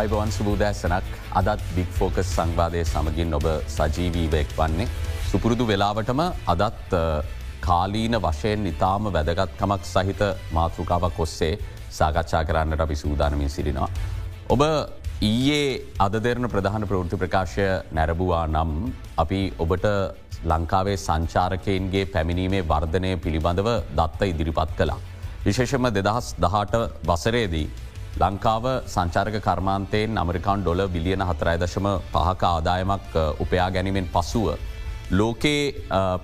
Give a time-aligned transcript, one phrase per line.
[0.00, 1.08] අයිබවන් සුබූදෑසනක්
[1.38, 4.86] අදත් බික් ෆෝකස් සංවාදය සමගින් ඔබ සජීවීවයෙක් වන්නේ.
[5.30, 6.20] සුපුරුදු වෙලාවටම
[6.52, 6.94] අදත්
[7.66, 10.22] කාලීන වශයෙන් ඉතාම වැදගත්කමක් සහිත
[10.58, 11.52] මාතෘකාවක් ඔස්සේ
[11.98, 13.90] සාකච්ඡා කරන්නට අපි සූදානමින් සිරිනවා.
[14.54, 14.62] ඔබ
[15.30, 15.68] ඊයේ
[16.06, 18.72] අද දෙරන ප්‍රධාන ප්‍රෘති ප්‍රකාශය නැරබවා නම්
[19.24, 19.86] අපි ඔබට
[20.52, 24.98] ලංකාවේ සංචාරකයන්ගේ පැමිණීමේ වර්ධනය පිළිබඳව දත්ත ඉදිරිපත් කලා.
[25.44, 27.68] විශේෂම දෙදහස් දහට වසරේදී
[28.18, 34.48] ලංකාව සංචාරක කර්මාන්තයෙන් අමරිකාන් ඩොල බිලියන හතරයිදශම පහක ආදායමක් උපයා ගැනීමෙන් පසුව.
[35.12, 35.62] ලෝකයේ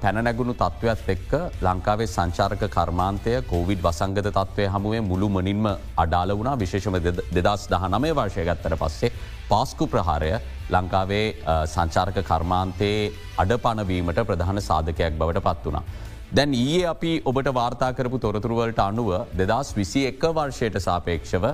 [0.03, 5.67] පැනනැගුණු තත්ත්වත් එක්ක ලංකාවේ සංචාරක කර්මාන්තය කෝවිඩ් වසංගත තත්වය හමුවේ මුළු මනින්ම
[6.05, 6.99] අඩාල වුණා විශේෂම
[7.37, 9.13] දෙදස් දහ නමය වර්ෂය ගත්තර පස්සේ
[9.51, 10.33] පාස්කු ප්‍රහාරය
[10.71, 11.27] ලංකාවේ
[11.67, 15.85] සංචාරක කර්මාන්තයේ අඩ පණවීමට ප්‍රධාන සාධකයක් බවට පත් වනා.
[16.33, 19.11] දැන් ඊයේ අපි ඔබට වාර්තාකරපු තොරතුරුවලට අනුව
[19.41, 21.45] දෙදස් විසි එක්ක වර්ෂයට සාපේක්ෂව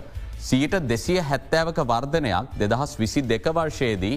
[0.49, 4.17] සීට දෙසිය හැත්තෑවක වර්ධනයක් දෙදහස් විසි දෙක වර්ෂයේදී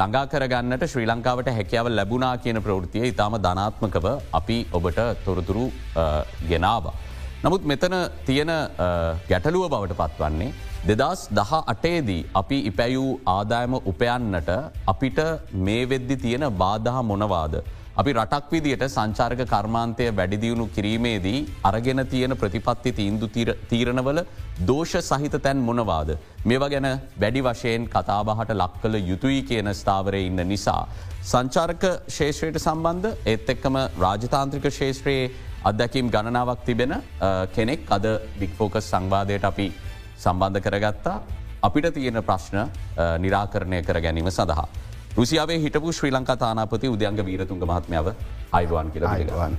[0.00, 4.06] ළඟා කරගන්නට ශ්‍රී ලංකාවට හැකියාව ලැබුණා කියන ප්‍රවෘතිය ඉතාම ධනාත්මකව
[4.38, 5.64] අපි ඔබට තොරතුරු
[6.50, 6.84] ගෙනාව.
[7.44, 7.96] නමුත් මෙතන
[8.28, 8.52] තියෙන
[9.30, 10.52] ගැටලුව බවට පත්වන්නේ.
[10.90, 14.52] දෙදස් දහ අටේදී අපි ඉපැයූ ආදායම උපයන්නට
[14.92, 15.18] අපිට
[15.66, 17.56] මේ වෙද්දි තියෙන බාධහ මොනවාද.
[18.00, 23.28] අපි රටක් විදියට සංචාර්ක කර්මාන්තය වැඩිදියුණු කිරීමේදී අරගෙන තියෙන ප්‍රතිපත්ති තීන්දු
[23.70, 24.20] තීරණවල
[24.68, 26.10] දෝෂ සහිත තැන් මොනවාද.
[26.44, 26.88] මේවා ගැන
[27.22, 30.82] වැඩි වශයෙන් කතාබහට ලක් කළ යුතුයි කියන ස්ථාවරය ඉන්න නිසා.
[31.22, 31.84] සංචාර්ක
[32.18, 35.30] ශේෂත්‍රයට සම්බන්ධ ඒත් එක්කම රාජතාන්ත්‍රික ශේෂත්‍රයේ
[35.64, 36.94] අත්දැකීම් ගණනාවක් තිබෙන
[37.56, 38.06] කෙනෙක් අද
[38.40, 39.72] බික්‍ෆෝකස් සංවාධයට අපි
[40.24, 41.16] සම්බන්ධ කරගත්තා
[41.62, 42.58] අපිට තියෙන ප්‍රශ්න
[43.24, 44.68] නිරාකරණය කර ගැනීම සඳහා.
[45.16, 48.08] රුසියාවේ හිටපු ශ්‍රී ලංකා තානාපති උද්‍යංග වීරතුන්ග මහත්මාව
[48.52, 49.54] අයිවාන් කියල අයිවාන්.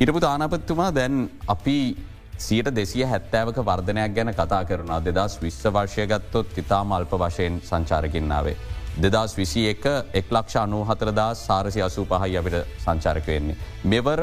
[0.00, 1.16] හිටපු තානාපත්තුමා දැන්
[1.54, 1.74] අපි
[2.38, 8.56] සියට දෙසිය හැත්තෑවක වර්ධනයක් ගැන කතා කරන දෙදස් විශ්ව වර්ශය ගත්තොත් ඉතාම අල්ප වශයෙන් සංචාරකින්නාවේ.
[9.04, 9.84] දෙදස් විසි එක
[10.20, 13.56] එක් ලක්ෂ අනූ හතරදා සාරසි අසූ පහයි අපිට සංචාරක වෙන්නේ.
[13.84, 14.22] මෙවර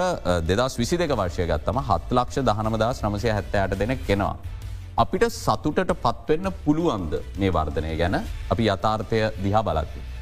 [0.50, 4.36] දෙදස් විසි දෙක වර්ශය ගත්තම හත් ලක්ෂ දහනමදස් නමසය හැත්තෑට දෙනෙක් කෙනවා.
[4.98, 8.18] අපිට සතුටට පත්වෙන්න පුළුවන්ද මේ වර්ධනය ගැන
[8.50, 10.13] අපි යථාර්ථය දිහා බලත්ති.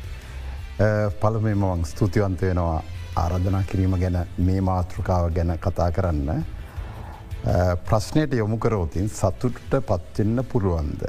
[1.21, 2.77] පළමෙම මං ස්තුතිවන්ත වෙනවා
[3.23, 6.29] ආරධනා කිරීම ගැන මේ මාතෘකාව ගැන කතා කරන්න.
[7.87, 11.03] ප්‍රශ්නයට යොමු කරෝතින් සතුටට පත්වෙන්න පුළුවන්ද.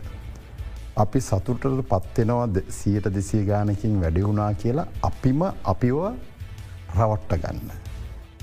[0.96, 6.00] අපි සතුටට පත්වෙනවා සියට දෙසිය ගානකින් වැඩිවුණා කියලා අපිම අපිව
[6.98, 7.70] රවට්ට ගන්න.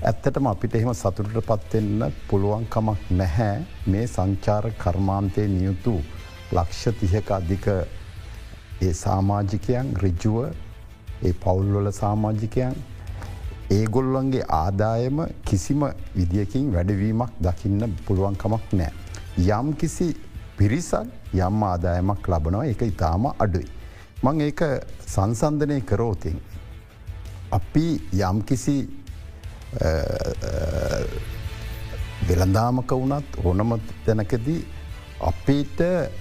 [0.02, 5.94] ඇත්තටම අපිට එහෙම සතුටට පත්වෙන්න පුළුවන්කමක් නැහැ මේ සංචාර කර්මාන්තය නියුතු
[6.52, 7.70] ලක්ෂ තිහක අධික
[8.80, 10.36] ඒ සාමාජිකයන් රිජුව
[11.22, 12.74] ඒ පවුල්වල සාමාජිකයන්
[13.70, 15.82] ඒගොල්ලන්ගේ ආදායම කිසිම
[16.16, 18.92] විදිියකින් වැඩවීමක් දකින්න පුළුවන්කමක් නෑ.
[19.50, 20.06] යම් කිසි
[20.56, 23.68] පිරිසක් යම් ආදායමක් ලබනවා එක ඉතාම අඩුයි.
[24.22, 24.62] මං ඒක
[25.06, 26.40] සංසන්ධනය කරෝතින්.
[27.52, 27.86] අපි
[28.22, 28.76] යම් කිසි
[32.28, 34.60] වෙළඳාමක වුණත් ඕනම තැනකදී
[35.22, 35.80] අපිට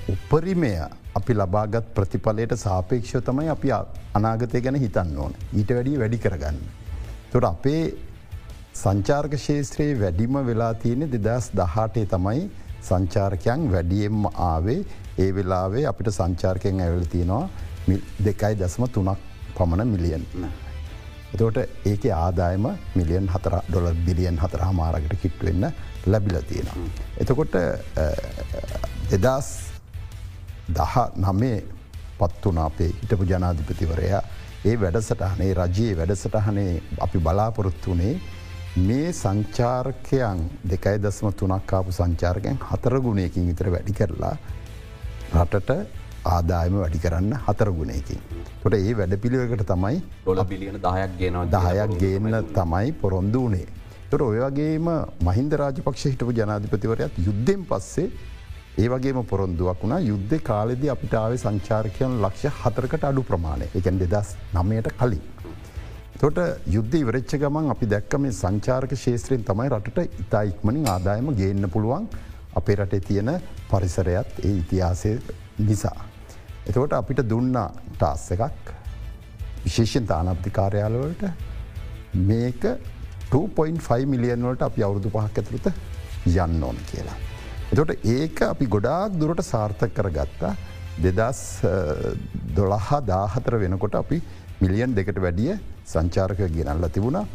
[0.09, 0.73] උපරිමය
[1.19, 3.73] අපි ලබාගත් ප්‍රතිඵලයට සාපේක්ෂව තමයි අපි
[4.19, 6.57] අනාගතය ගැන හිතන්න ඕන ඊට වැඩිය වැඩි කරගන්න.
[7.31, 7.83] තොට අපේ
[8.75, 12.43] සංචාර්ක ශේත්‍රයේ වැඩිම වෙලා තියෙන දෙදස් දහටේ තමයි
[12.89, 14.79] සංචාර්කයන් වැඩියෙන්ම ආවේ
[15.23, 17.43] ඒ වෙලාවේ අපිට සංචාර්කයෙන් ඇවල තියෙනවා
[18.25, 19.17] දෙකයි දසම තුනක්
[19.57, 20.25] පමණ මිලියන්.
[21.33, 21.57] එතෝට
[21.91, 25.65] ඒක ආදායම මිලියන් හතර ඩොල බිලියන් හතර හමාරකට කිට්වෙන්න
[26.07, 26.87] ලැබිල තියෙනවා.
[27.21, 27.57] එතකොට
[29.11, 29.49] දෙදස්
[30.69, 31.59] දහ නමේ
[32.19, 34.21] පත්වනා අපේ හිටපු ජනාධිපතිවරයා
[34.65, 38.13] ඒ වැඩසටහනේ රජයේ වැඩසටහනේ අපි බලාපොරොත්තු වනේ
[38.79, 44.35] මේ සංචාර්කයන් දෙකයි දස්ම තුනක්කාපු සංචාර්කයන් හතර ගුණයකින් විතර වැඩි කරලා
[45.35, 45.71] රටට
[46.27, 48.21] ආදායම වැඩි කරන්න හතර ගුණයකින්.
[48.61, 53.67] තොට ඒ වැඩ පිළිවකට තමයි ොල බිලියන දහයක් ගෙන දහයක් ගේන්න තමයි පොරොන්දු වනේ.
[54.09, 54.89] තොට ඔය වගේම
[55.21, 58.11] මහින්ද රාජපක්ෂ හිටපු ජනාධිපතිවරයත් යුද්ධෙන් පස්සේ
[58.79, 64.29] ඒ වගේම පොරොන්දුවක් වුණා යුද්ධ කාලෙද අපිට ආවේ සංචාර්කයන් ලක්ෂ හතරකට අඩු ප්‍රමාණය එකන් දෙදස්
[64.55, 65.23] නමයට කලින්.
[66.21, 71.69] තොට යුද්ධ ඉවරච්ච ගමන් අපි දැක්ක මේ සංචාර්ක ශේත්‍රයෙන් තමයි රටට ඉතා ඉක්මනින් ආදායම ගේන්න
[71.75, 72.05] පුළුවන්
[72.55, 73.31] අපේ රටේ තියෙන
[73.71, 75.11] පරිසරයත් ඒ ඉතිහාසය
[75.61, 75.97] නිසා.
[76.67, 78.73] එතකොට අපිට දුන්නා ටාස් එකක්
[79.65, 81.25] විශේෂෙන් තානප්ති කාර්යාලවලට
[82.29, 82.69] මේක
[83.31, 85.67] 2.5 මිලියන් වලට අපි අවුරුදු පහක් ඇතුළත
[86.37, 87.19] යන්න ඕන කියලා.
[87.71, 90.53] එතොට ඒක අපි ගොඩාක් දුරට සාර්ථක කර ගත්තා
[90.97, 91.41] දෙදස්
[92.57, 94.17] දොළහා දාහතර වෙනකොට අපි
[94.61, 95.53] මිලියන් දෙකට වැඩිය
[95.85, 97.25] සංචාරක ගෙනල්ල තිබුණා.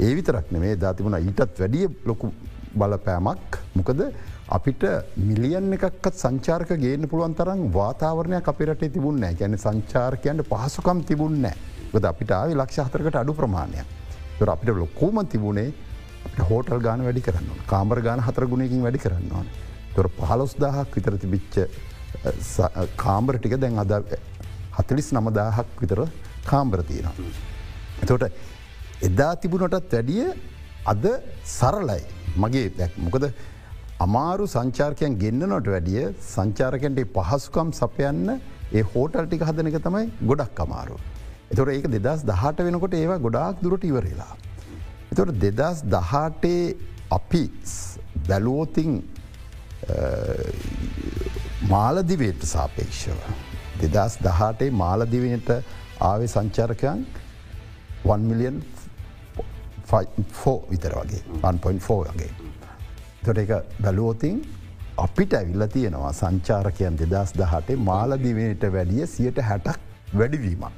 [0.00, 2.32] ඒ විතරක් නෙමේ ධතිබුණ ඊටත් වැඩිය ලොකු
[2.74, 3.58] බලපෑමක්.
[3.74, 4.00] මොකද
[4.48, 4.84] අපිට
[5.28, 11.44] මිලියන් එකක්ත් සංචාර්ක ගේන්න පුළුවන් තරම් වාතාවරණයක් අප රටේ තිබුන්න ගැන සංචාර්කයන්ට පහසුකම් තිබුන්න
[11.94, 13.84] ද අපිට ආවේ ලක්ෂ හතරකට අඩු ප්‍රමාණයක්.
[14.38, 15.68] තුර අපිට ලොකෝම තිබුණේ
[16.48, 19.46] හෝටල් ගාන වැඩි කරන්න කාමර ගාන හතර ගුණයකින් වැඩි කරන්න ඕන.
[19.96, 21.54] තොර පහලොස් දාහක් විතර තිබිච්ච
[22.96, 23.92] කාම්බර ටික දැන් අද
[24.78, 26.00] හතලිස් නමදාහක් විතර
[26.50, 27.32] කාම්බර තියෙනවා.
[28.02, 28.24] එතොට
[29.08, 30.24] එදා තිබුණටත් වැඩිය
[30.92, 31.04] අද
[31.56, 32.02] සරලයි
[32.36, 33.26] මගේ දැක් මොකද
[34.06, 36.04] අමාරු සංචාර්කයන් ගෙන්න්නනොට වැඩිය
[36.34, 38.28] සංචාරකන්ට පහසුකම් සපයන්න
[38.72, 40.96] ඒ හෝටල් ටික හදන එක තමයි ගොඩක් අමාරු.
[41.52, 44.32] එතොට ඒක දෙදස් දහට වෙනකොට ඒවා ගොඩාක් දුරට ඉවරලා.
[45.12, 46.62] එතොට දෙදස් දහටේ
[47.10, 47.44] අපි
[48.28, 48.92] බැලුවෝතින්
[51.68, 53.18] මාලදිවයට සාපේක්ෂව.
[53.82, 55.50] දෙදස් දහටේ මාලදිවයට
[56.00, 57.06] ආවේ සංචාරකයන්
[58.04, 58.62] 1 මිලියන්
[60.32, 62.30] ෆෝ විතර වගේ 1.4 වගේ.
[63.24, 63.50] තොට එක
[63.82, 64.44] බැලුවෝතින්
[64.96, 69.80] අපිට ඇවිල්ල තියෙනවා සංචාරකයන් දෙදස් දහටේ මාලදිවයට වැඩිය සියට හැටක්
[70.18, 70.72] වැඩිවීමක්.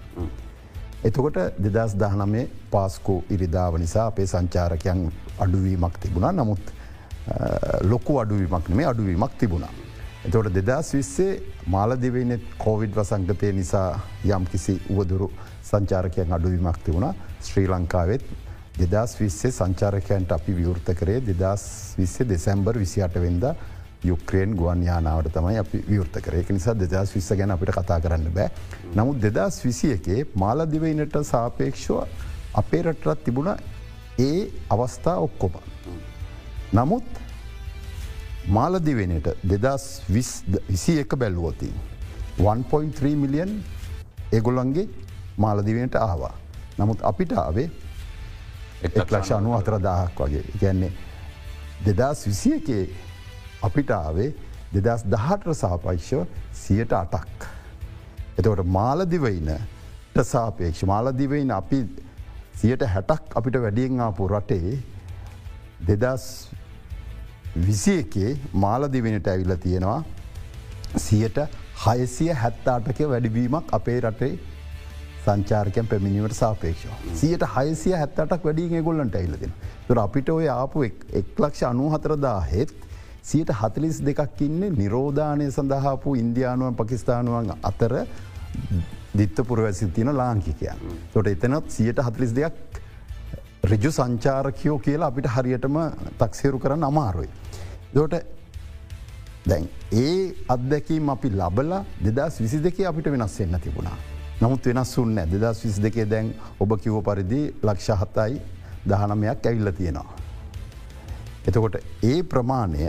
[1.04, 5.02] එතකොට දෙදස් දහනමේ පාස්කෝ ඉරිදාව නිසා අපේ සංචාරකයන්
[5.38, 6.75] අඩුවීමක් තිබුණා නමුත්
[7.82, 9.72] ලොකු අඩුවීමක් නෙමේ අඩුවීමක් තිබුණා.
[10.26, 15.30] එතවට දෙදස් විස්සේ මාලදිවනෙත් කෝවිඩ් වසංගතය නිසා යම් කිසි උවදුරු
[15.62, 18.24] සංචාරකයන් අඩුවීමක් තිබුණා ශ්‍රී ලංකාවෙත්
[18.78, 23.46] දෙදස් විස්සේ සංචාරකයන්ට අපි විවෘත කරේ දෙදස් විස්සේ දෙසැම්බර් විසිට වෙන්ද
[24.04, 28.50] යුක්‍රේන් ගුවන් යානාවට තමයි අපි විවෘත කරේක නිසා දෙදස් විස්ස ගැන අපිට කතා කරන්න බෑ.
[28.94, 32.02] නමුත් දෙදස් විසි එකේ මාලදිවයිනට සාපේක්ෂව
[32.54, 33.54] අපේ රටරත් තිබුණ
[34.18, 35.56] ඒ අවස්ථා ඔක්කොම.
[36.76, 37.08] නමුත්
[38.56, 41.74] මාලදිවෙනට දෙදස් විසි එක බැල්ලුවෝතින්.
[42.38, 43.52] 1.3 මිලියන්
[44.32, 44.88] එගොල්ලන්ගේ
[45.38, 46.34] මාලදිවෙනට ආවා.
[46.78, 47.68] නමුත් අපිට ආවේ
[48.82, 50.92] එක් ලක්ෂ අනු අතර දාහක් වගේ ගැන්නේ
[51.86, 52.84] දෙදස් විසි එකේ
[53.68, 54.28] අපිට ආවේ
[54.74, 56.26] දෙදස් දහටර සාපයිශ්ව
[56.64, 57.48] සියට අටක්.
[58.38, 61.80] එතවට මාලදිවයිනට සාපේක්ෂ මාලදිවයින අපි
[62.60, 64.76] සියට හැටක් අපිට වැඩියෙන් ආපු රටේ
[65.88, 66.26] දෙදස්
[67.64, 70.00] විසි එකේ මාලදිවෙනට ඇවිල්ල තියෙනවා
[71.04, 71.38] සියට
[71.84, 74.32] හයසිය හැත්තාටක වැඩිවීමක් අපේ රටේ
[75.24, 76.86] සංචාරකයන් පැමිණීමට සාපේක්ෂ.
[77.20, 79.52] සියට හයසිය හැත්තටක් වැඩිය ගොල්ලන්ට ඇල්ලදෙන.
[79.88, 80.98] තුර අපිට ඔය ආපු එක්
[81.38, 82.74] ලක්ෂ අනු හතරදා හෙත්
[83.22, 87.94] සියට හතලිස් දෙකක් ඉන්නේ නිරෝධානය සඳහාපු ඉන්දයානුවන් පකිස්ථානුවන් අතර
[89.16, 90.82] දිත්ත පුරවැසි තියන ලාංකිකයන්.
[91.12, 92.82] තොට එතනත් සියට හතලිස් දෙයක්
[93.70, 95.76] රිජු සංචාරකයෝ කියලා අපිට හරියටම
[96.20, 97.30] තක්සේරු කරන්න අමාරුයි.
[97.94, 98.14] දෝට
[99.50, 103.96] දැන් ඒ අත්දැකීම් අපි ලබලා දෙදස් විසි දෙකේ අපිට වෙනස් එන්න තිබුණා.
[104.42, 108.40] නමුත් වෙනස් වන්න දෙදස් විසි දෙකේ දැන් ඔබ කිව්ව පරිදි ලක්ෂ හතයි
[108.86, 110.16] දහනමයක් ඇවිල්ල තියෙනවා.
[111.48, 112.88] එතකොට ඒ ප්‍රමාණය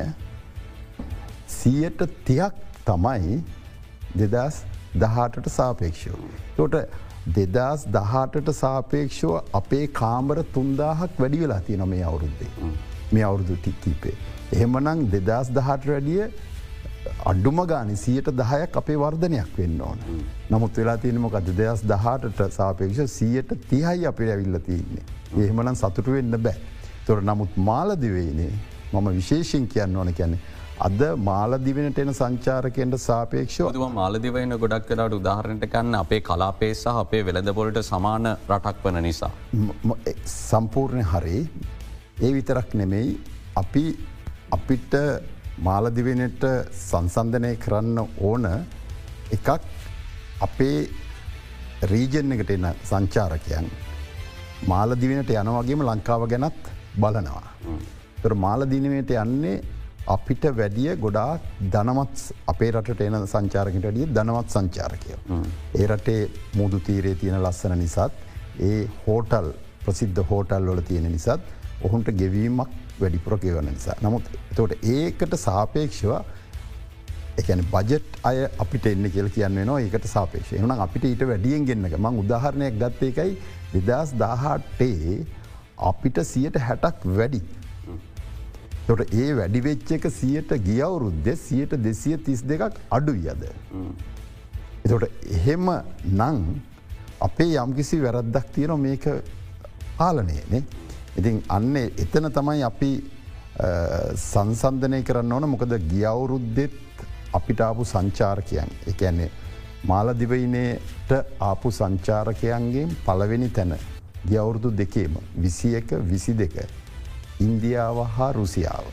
[1.57, 3.41] සීයට තියක් තමයි
[4.15, 4.63] දෙදස්
[4.95, 6.15] දහටට සාපේක්ෂව.
[6.57, 6.75] තොට
[7.35, 12.51] දෙදස් දහටට සාපේක්ෂව අපේ කාමර තුන්දාහක් වැඩි වෙලා තියන මේ අවුරුද්දේ.
[13.12, 14.15] මේ අවුරුදු ටික්කීපේ.
[14.53, 16.29] එහෙමනං දෙදස් දහට වැඩිය
[17.25, 20.00] අඩුම ගාන සියට දහයක් අපේ වර්ධනයක් වෙන්න ඕන.
[20.51, 25.03] නමුත් වෙලා තියනමකද දෙදස් දහටට සාපේක්ෂ සියට තිහයි අපේ ඇවිල්ල තියන්නේ.
[25.38, 26.57] එහෙමනම් සතුටු වෙන්න බෑ.
[27.07, 28.53] තොර නමුත් මාලදිවයිනේ
[28.94, 30.40] මම විශේෂෙන් කියන්න ඕන කියන්නේ.
[30.86, 37.80] අද මාලදිවෙනට එන සංචාරකයට සාපේක්ෂව මාලදිවයින ගොඩක් කලාට උදාහරණට කන්න අපේ කලාපේ සහ අපේ වෙළඳපොලට
[37.88, 39.31] සමාන රටක් වන නිසා.
[40.26, 41.40] සම්පූර්ණය හරි
[42.22, 43.18] ඒ විතරක් නෙමෙයි
[43.62, 43.86] අපි
[44.57, 44.94] අපිට
[45.68, 46.46] මාලදිවෙනට
[46.81, 47.98] සංසන්ධනය කරන්න
[48.30, 48.46] ඕන
[49.38, 49.50] එකක්
[50.48, 50.78] අපේ
[51.94, 53.72] රීජන් එකට එන සංචාරකයන්
[54.74, 56.62] මාලදිවෙනට යනවගේම ලංකාව ගැනත්
[57.02, 57.44] බලනවා.
[58.22, 59.56] තොර මාලදිනවයට යන්නේ
[60.07, 61.42] අපිට වැඩිය ගොඩාක්
[61.73, 65.14] ධනමත් අපේ රට එන සංචාරකට ඩිය ධනවත් සංචාරකය.
[65.76, 66.21] ඒ රටේ
[66.56, 68.14] මුදු තීරේ තියෙන ලස්සන නිසාත්
[68.61, 69.49] ඒ හෝටල්
[69.85, 71.42] ප්‍රසිද්ධ හෝටල් වල තියෙන නිසාත්
[71.81, 73.97] ඔහුන්ට ගෙවීමක් වැඩිපුර ගෙවන නිසා.
[74.02, 76.14] නමුත් තොට ඒකට සාපේක්ෂව
[77.37, 81.97] එකන බජට් අය අපිට එන්න කියල කියන්න නවා ඒකට සාපේක්ෂ එන අපිට ඊට වැඩියෙන් ගෙන්න්නක
[81.99, 85.18] මං උදාහරණයක් ගත්ත එකයි දෙදස් දාහටේ
[85.90, 87.42] අපිට සියට හැටක් වැඩි
[88.87, 93.44] තොට ඒ වැඩිවෙච්ච එක සියට ගියවුරුද්ද සියට දෙසිය තිස් දෙකක් අඩු යද.
[94.85, 95.67] එතොට එහෙම
[96.11, 96.37] නං
[97.19, 99.07] අපේ යම්කිසි වැරද්දක් තියෙන මේක
[99.97, 100.63] පාලනයනේ.
[101.17, 102.91] ඉතින් අන්න එතන තමයි අපි
[104.23, 106.79] සංසන්ධනය කරන්න ඕන මොකද ගියවුරුද්දෙත්
[107.33, 109.29] අපිට ආපු සංචාරකයන් එකන්නේ
[109.85, 113.77] මාලදිවයිනයට ආපු සංචාරකයන්ගේ පළවෙනි තැන
[114.25, 116.61] ගියවුරුදු දෙකේම විසි එක විසි දෙක
[117.45, 118.85] ඉන්දියාව හා රුසියාව.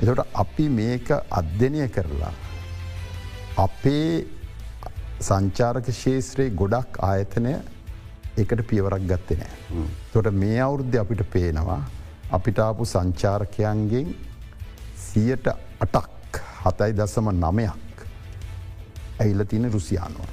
[0.00, 1.08] එතට අපි මේක
[1.40, 2.32] අධ්‍යනය කරලා
[3.58, 4.26] අපේ
[5.20, 7.54] සංචාරක ශේත්‍රයේ ගොඩක් ආයතනය
[8.36, 9.54] එකට පියවරක් ගත්තේ නෑ.
[10.12, 11.80] තොට මේ අවුරුද්ධ අපිට පේනවා
[12.30, 14.12] අපිට ආපු සංචාරකයන්ගෙන්
[15.06, 15.46] සියට
[15.84, 18.04] අටක් හතයි දසම නමයක්
[19.20, 20.28] ඇයිල තින රුසියානුව.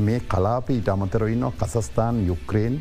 [0.00, 2.76] මේ කලාප ඊට අමතරවන්නවා කසස්ථාන් යුක්‍රේන්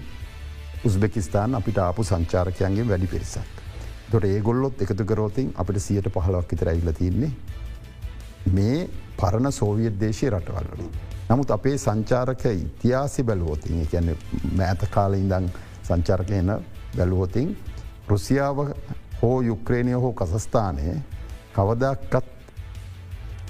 [0.84, 3.62] උස්බෙකිස්ාන් අපිට ආපු සංචාරකයන්ගේ වැඩි පිරිසක්.
[4.12, 7.32] තොට ඒ ගොල්ලොත් එකතු කරෝතින් අපිට සියට පහලක් විතර ඇල්ල තින්නේ.
[8.52, 10.92] මේ පරණ සෝවියත් දේශය රටවල්ලින්.
[11.30, 14.12] නමුත් අපේ සංචාරක ඉතිහාසි බැලුවෝතින් එකැන
[14.58, 15.50] මෑත කාල ඉඳං
[15.84, 16.52] සංචාරකයන
[16.98, 17.56] බැලුවෝතින්
[18.08, 18.58] රුසියාව
[19.22, 21.00] හෝ යුක්‍රේණය හෝ කසස්ථානය
[21.54, 22.28] කවදක්කත්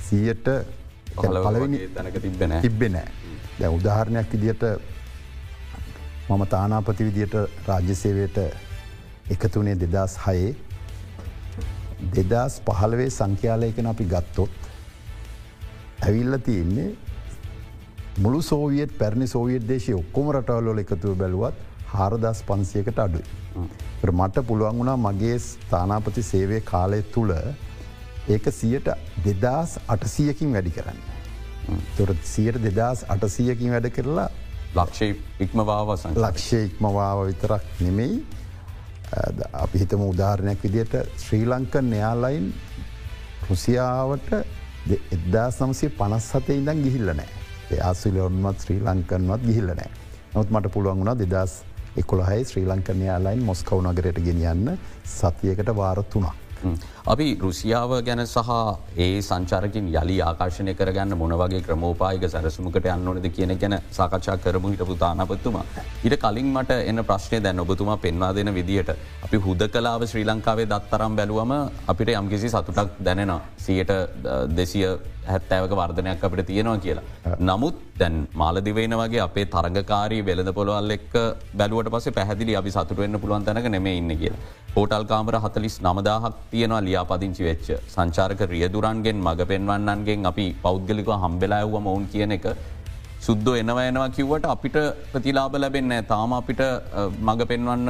[0.03, 0.47] සීයට
[1.15, 1.79] පලවෙනි
[2.21, 3.07] තිබෙන තිබ්බෙනෑ
[3.59, 4.63] දැ උදාහරණයක් ඉදිට
[6.25, 7.33] මම තානාපති විදියට
[7.67, 8.37] රාජ්‍යසේවයට
[9.29, 10.51] එකතුනේ දෙදස් හයේ
[12.11, 14.69] දෙදස් පහළවේ සංඛ්‍යාලයකන අපි ගත්තොත්
[16.01, 16.87] ඇවිල්ල තියෙන්නේ
[18.17, 21.59] මුළු සෝවියත් පැරණි සෝවියත් දේශය ඔක්කොම රටවල්ලොල එකතුව බැලුවත්
[21.93, 23.25] හාරදස් පන්සියකට අඩුයි.
[24.11, 27.33] මට පුළුවන් වුණා මගේ ස්ථානාපති සේවය කාලය තුළ
[28.27, 28.87] ඒක සියට
[29.25, 30.99] දෙදස් අටසීයකින් වැඩි කරන්න.
[31.97, 34.29] තොර සියට දෙදස් අටසීයකින් වැඩ කරලා
[34.75, 35.09] ලක්ෂය
[35.45, 38.15] ඉක්මවාවසන් ලක්ෂය ඉක්මවාව විතරක් නෙමෙයි.
[39.63, 42.47] අපි හිතම උදාහරණයක් විදියට ශ්‍රී ලංකන් නයාලයින්
[43.49, 44.31] රුසියාවට
[45.15, 47.29] එදදා සමසේ පනස් සතේ ඉඳන් ගිහිල්ල නෑ.
[47.89, 49.91] ආසිලොන්මත් ශ්‍රී ලංකන්වත් ගිහිල්ල නෑ.
[50.35, 51.53] නොත් මට පුළුවන් වුණා දෙදස්
[52.01, 54.73] එකොළහයි ශ්‍රී ලංකනයාලයින් මොස්කව් නගරයට ගෙනියන්න
[55.17, 56.35] සතියකට වාරත්තුනා.
[57.05, 58.51] අපි රුසියාව ගැන සහ
[58.97, 65.65] ඒ සංචාරකින් යලි ආකාශනය කරගන්න මොනවගේ ක්‍රමෝපායක සැරසුමකට අන්නවනද කියන ගැන සාකච්ඡා කරමු හිටපු තානපත්තුමා.
[66.07, 68.91] ඉට කලින් මට එන්න ප්‍රශ්නය දැන් ඔබතුමා පෙන්වා දෙන විදිහට.
[69.25, 71.53] අපි හුද කලාව ශ්‍රී ලංකාවේ දත්තරම් බැලුවම
[71.87, 73.91] අපිට යම්කිසි සතුටක් දැනෙන සියට
[74.57, 74.87] දෙසිය
[75.27, 77.03] හැත්තෑවක වර්ධනයක් අපිට තියෙනවා කියලා.
[77.49, 81.13] නමුත් දැන් මාලදිවෙන වගේ අපේ තරගකාරී වෙළඳ පොළොවල් එක්
[81.59, 84.43] බැලුවට පස පැහදිලි අපි සතුටවෙන්න පුළුවන් තැනක නෙම ඉන්න කියලා.
[84.75, 92.07] හෝටල් කාමර හතලිස් නමදාහක් තියෙනවා ලියාපදිංචි වෙච්ච සංචාරක රියදුරන්ගෙන් මඟ පෙන්වන්නන්ගෙන් අපි පෞද්ගලික හම්බෙලාඇව්ව මොවුන්
[92.13, 92.47] කියන එක
[93.27, 94.77] සුද්දෝ එනවා එනවා කිව්වට අපිට
[95.11, 96.61] ප්‍රතිලාබ ලැබෙන්න තාම අපිට
[97.27, 97.89] මඟ පෙන්වන්න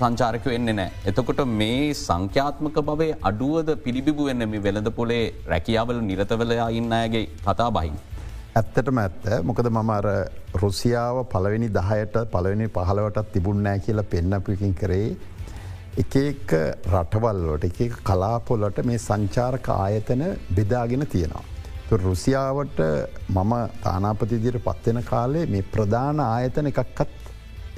[0.00, 0.90] සංචාරක වෙන්නේ නෑ.
[1.10, 7.70] එතකොට මේ සංඛ්‍යාත්මක බවේ අඩුවද පිළිබිබු වෙන්න මේ වෙළඳ පොලේ රැකියාවල නිරතවලයා ඉන්න අයගේ කතා
[7.76, 7.96] බහින්.
[8.60, 10.06] ඇත්තටම ඇත්ත මොකද මම අර
[10.62, 15.08] රුසියාව පළවෙනි දහයට පළවෙනි පහලවටත් තිබුන්නෑ කියලා පෙන්නපිකින් කරේ
[16.02, 16.52] එක එක
[16.90, 20.22] රටවල්ලට එක කලාපොලට මේ සංචාරක ආයතන
[20.56, 21.44] බෙදාගෙන තියෙනවා.
[22.04, 22.80] රුසියාවට
[23.28, 23.52] මම
[23.84, 27.12] තානාපතිදිර පත්වෙන කාලේ මේ ප්‍රධාන ආයතන එකක්කත්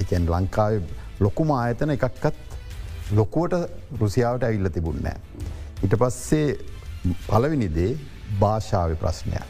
[0.01, 0.81] එකන් ලංකාව
[1.19, 2.37] ලොකුම ආයතන එකක්කත්
[3.13, 3.53] ලොකුවට
[4.01, 5.17] රුසියාවට ඇවිල්ල තිබුන්නෑ.
[5.83, 6.57] ඉට පස්සේ
[7.27, 7.91] පලවිනිදේ
[8.39, 9.47] භාෂාව ප්‍රශ්නයක්.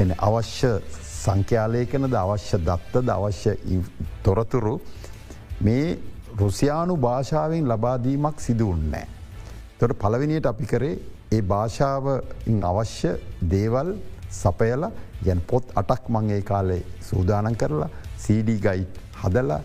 [0.00, 0.72] එ අවශ්‍ය
[1.18, 3.52] සංඛ්‍යාලයකනද අවශ්‍ය දත්තද අවශ්‍ය
[4.24, 4.78] තොරතුරු
[5.60, 5.98] මේ
[6.38, 9.06] රුසියානු භාෂාවෙන් ලබාදීමක් සිදුවන්නෑ.
[9.78, 10.94] තොට පළවිනියට අපි කරේ
[11.32, 12.06] ඒ භාෂාව
[12.64, 13.10] අවශ්‍ය
[13.44, 13.90] දේවල්
[14.32, 14.82] සපයල
[15.24, 18.86] ගැන් පොත් අටක් මංගේ කාලේ සූදානන් කරලා CD ගයි
[19.22, 19.60] හදලා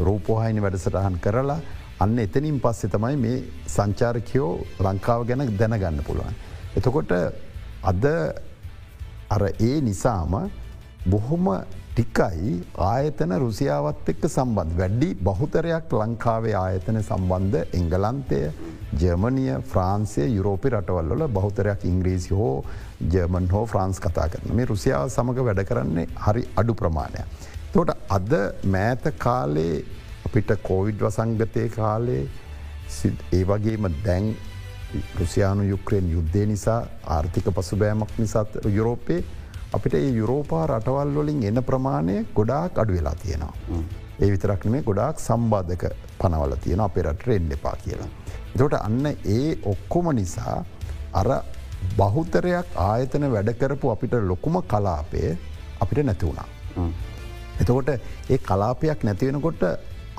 [0.00, 1.60] රූපෝහයිනි වැඩසටහන් කරලා
[2.00, 4.50] අන්න එතනින් පස්සෙ තමයි මේ සංචාරකයෝ
[4.80, 6.34] ලංකාව ගැන දැනගන්න පුළුවන්.
[6.76, 7.12] එතකොට
[7.82, 8.04] අද
[9.30, 10.34] අර ඒ නිසාම
[11.06, 11.46] බොහොම
[11.96, 12.52] ටිකයි
[12.84, 18.40] ආයතන රුසියාවත් එක්ක සම්බන්ධ වැඩ්ඩි බහුතරයක් ලංකාවේ ආයතන සම්බන්ධ එංගලන්තය
[19.00, 22.56] ජර්මනිය ෆ්‍රන්සිය යුරෝපි රටවල්ල බහුතරයක් ඉංග්‍රීසි හෝ
[23.12, 27.22] ජර්මන් හෝ ෆ්‍රන්ස් කතා කරන මේ රුසියාව සමඟ වැඩ කරන්නේ හරි අඩු ප්‍රමාණය.
[27.70, 28.34] තොට අද
[28.68, 29.76] මෑත කාලේ
[30.26, 32.24] අපිට කෝවිඩ් වසංගතය කාලේ
[33.32, 34.28] ඒ වගේම දැන්
[35.14, 39.24] රුසියානු යුක්‍රයෙන් යුද්ධය නිසා ආර්ථික පසුබෑමක් නිසාත් යුරෝපයේ
[39.76, 43.54] අපිට ඒ යුරෝපා රටවල් වලින් එන ප්‍රමාණය ගොඩාක් අඩු වෙලා තියෙනවා.
[44.22, 45.84] ඒ විතරක් නෙමේ ගොඩාක් සම්බාධක
[46.20, 48.10] පනවල තියෙන අපේ රට එන්න එපා කියලා.
[48.54, 50.58] එතට අන්න ඒ ඔක්කොම නිසා
[51.20, 51.28] අර
[51.98, 55.24] බහුතරයක් ආයතන වැඩකරපු අපිට ලොකුම කලාපය
[55.82, 56.48] අපිට නැති වුණා.
[57.62, 57.90] එතකොට
[58.34, 59.64] ඒ කලාපයක් නැතිවෙනකොට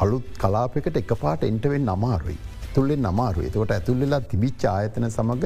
[0.04, 2.38] අලුත් කලාපයකට එක පාට එන්ටවෙන් අමාරුයි.
[2.76, 3.48] තුල්ලෙන් අමාරුයි.
[3.52, 5.46] එතකොට ඇතුල්ලලා තිබිච්ච ආයතන සමඟ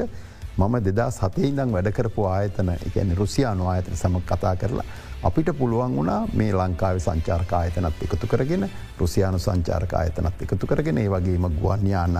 [0.60, 4.86] මම දෙදා සතේ ඉඳං වැඩකරපු ආයතන එකන රුසියානු ආයතන සම කතා කරලා.
[5.28, 8.64] අපිට පුළුවන් වුණා මේ ලංකාව සංචාර්ක ආයතනත් එකතු කරගෙන
[9.00, 12.18] රුසියානු සංචාර්ක ආයතනත් එකතු කරගෙන ඒ වගේම ගුවන්යාන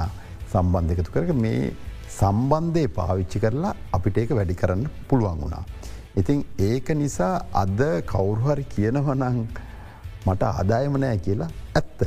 [0.52, 1.72] සම්බන්ධ එකතු කරග මේ
[2.18, 5.64] සම්බන්ධය පාවිච්චි කරලා අපිට ඒක වැඩි කරන්න පුළුවන් වුණා.
[6.20, 7.80] ඉතින් ඒක නිසා අද
[8.12, 9.38] කවුරුහරි කියනවනං
[10.26, 12.00] මට ආදායම නෑ කියලා ඇත්ත.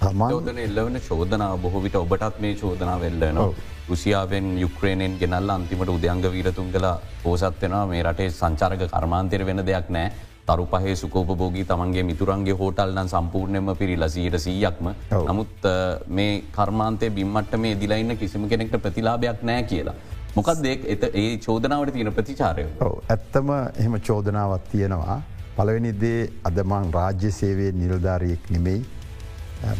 [0.00, 3.54] තමන් එල්ලවන චෝදනාව බොහෝවිට ඔබටත් මේ චෝදනාව එල්ලන ඔව්.
[3.90, 6.88] රුසියාවෙන් යුක්්‍රේණයෙන් ගෙනල්ල අන්තිමට උදයංග වීරතුන් කළ
[7.22, 10.10] පෝසත්වෙනවා මේ රටේ සංචාරක කර්මාන්තර වෙන දෙයක් නෑ.
[10.48, 14.86] තරු පහේ සුකෝපභෝගී තමන්ගේ මිතුරන්ගේ හෝටල්ලන් සම්පූර්ණයම පිරිලසීට සීයක්ම.
[15.28, 15.66] නමුත්
[16.18, 19.94] මේ කර්මාන්තය බිම්මට මේ දිලයින්න කිසිම කෙනෙක්ට ප්‍රතිලාභයක් නෑ කියලා.
[20.36, 22.64] මොකක් දෙක් එත ඒ චෝදනාවට තියෙන ප්‍රතිචාරය.
[23.08, 25.20] ඇත්තම එහෙම චෝදනාවත් තියෙනවා.
[25.56, 28.80] පළවෙනිදේ අදමං රාජ්‍ය සේවේ නිල්ධාරයෙක් නෙමෙයි.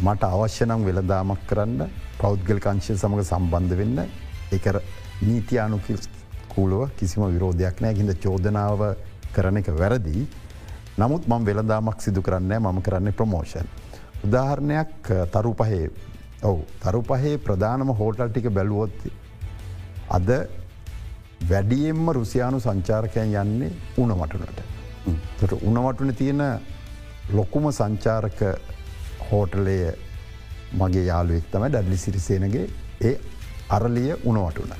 [0.05, 1.79] මට අවශ්‍යනම් වෙළදාමක් කරන්න
[2.21, 3.99] පෞද්ගල් කංශය සමඟ සම්බන්ධ වෙන්න
[4.57, 4.65] එක
[5.27, 5.95] නීතියානුකි
[6.53, 8.81] කූලුව කිසිම විරෝධයක් නෑ හිද චෝදනාව
[9.35, 10.27] කරන එක වැරදි.
[11.01, 13.67] නමුත් මං වෙළදාමක් සිදු කරන්න මම කරන්නේ ප්‍රමෝෂන්.
[14.25, 15.89] උදාහරණයක් තරු පහේ.
[16.49, 18.97] ඔවු තරු පහේ ප්‍රධානම හෝටල් ටික බැලුවොත්
[20.17, 20.29] අද
[21.51, 23.71] වැඩියෙන්ම රුසියානු සංචාරකයන් යන්නේ
[24.03, 24.61] උනමටනට.
[25.39, 26.43] තට උනවටන තියෙන
[27.37, 28.39] ලොකුම සංචාරක
[29.29, 29.77] හෝටලය
[30.79, 32.65] මගේ යාළුවෙක් තම ඩඩලි සිරිසේනගේ
[33.01, 33.15] ඒ
[33.69, 34.73] අරලිය උනවටුන.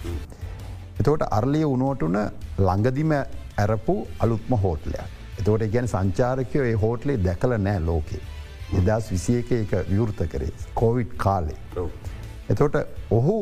[1.00, 2.18] එතකොට අර්ලිය උනුවටුන
[2.60, 5.10] ළඟදිම ඇරපු අලුත්ම හෝටලයක්.
[5.40, 8.22] එතකොට ගැන සංචාරකයෝ ඒ හෝටලේ දැකල නෑ ලෝකේ.
[8.80, 11.60] එදස් විසියක එක විවෘත කරේ කෝවිඩ් කාලේ.
[12.50, 12.76] එතොට
[13.12, 13.38] ඔහු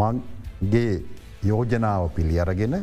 [0.00, 1.02] මගේ
[1.44, 2.74] යෝජනාව පිළි අරගෙන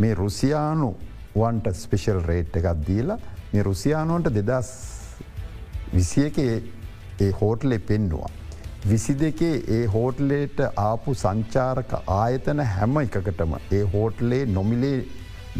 [0.00, 0.90] මේ රුසියානු
[1.34, 3.18] වන්ට ස්පෙෂල් රේට් එකත් දීලා
[3.52, 4.70] මේ රුසියානුවන්ට දෙදස්
[5.94, 8.30] විසියක ඒ හෝටලෙ පෙන්නවා.
[8.82, 15.04] විසි දෙකේ ඒ හෝටලේට ආපු සංචාරක ආයතන හැම එකකටම ඒ හෝටලේ නොමිලේ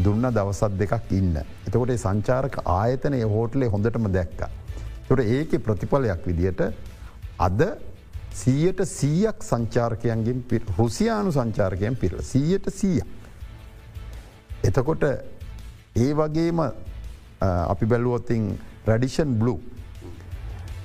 [0.04, 1.36] දුන්න දවසත් දෙකක් ඉන්න.
[1.66, 4.40] එතකොට ඒ සංචාරක ආයතන ඒ හෝටලේ හොඳටම දැක්ක.
[5.08, 6.62] තොට ඒක ප්‍රතිඵලයක් විදියට
[7.38, 7.60] අද
[8.34, 10.42] සීයට සීයක් සංචාරකයන්ගෙන්
[10.78, 13.04] රුසියානු සංචාරකයන් පිරල සීයට සීය.
[14.64, 15.04] එතකොට
[15.96, 16.60] ඒ වගේම
[17.40, 18.52] අපි බැලුවොතින්
[18.86, 19.58] රඩිෂන් බ්ලු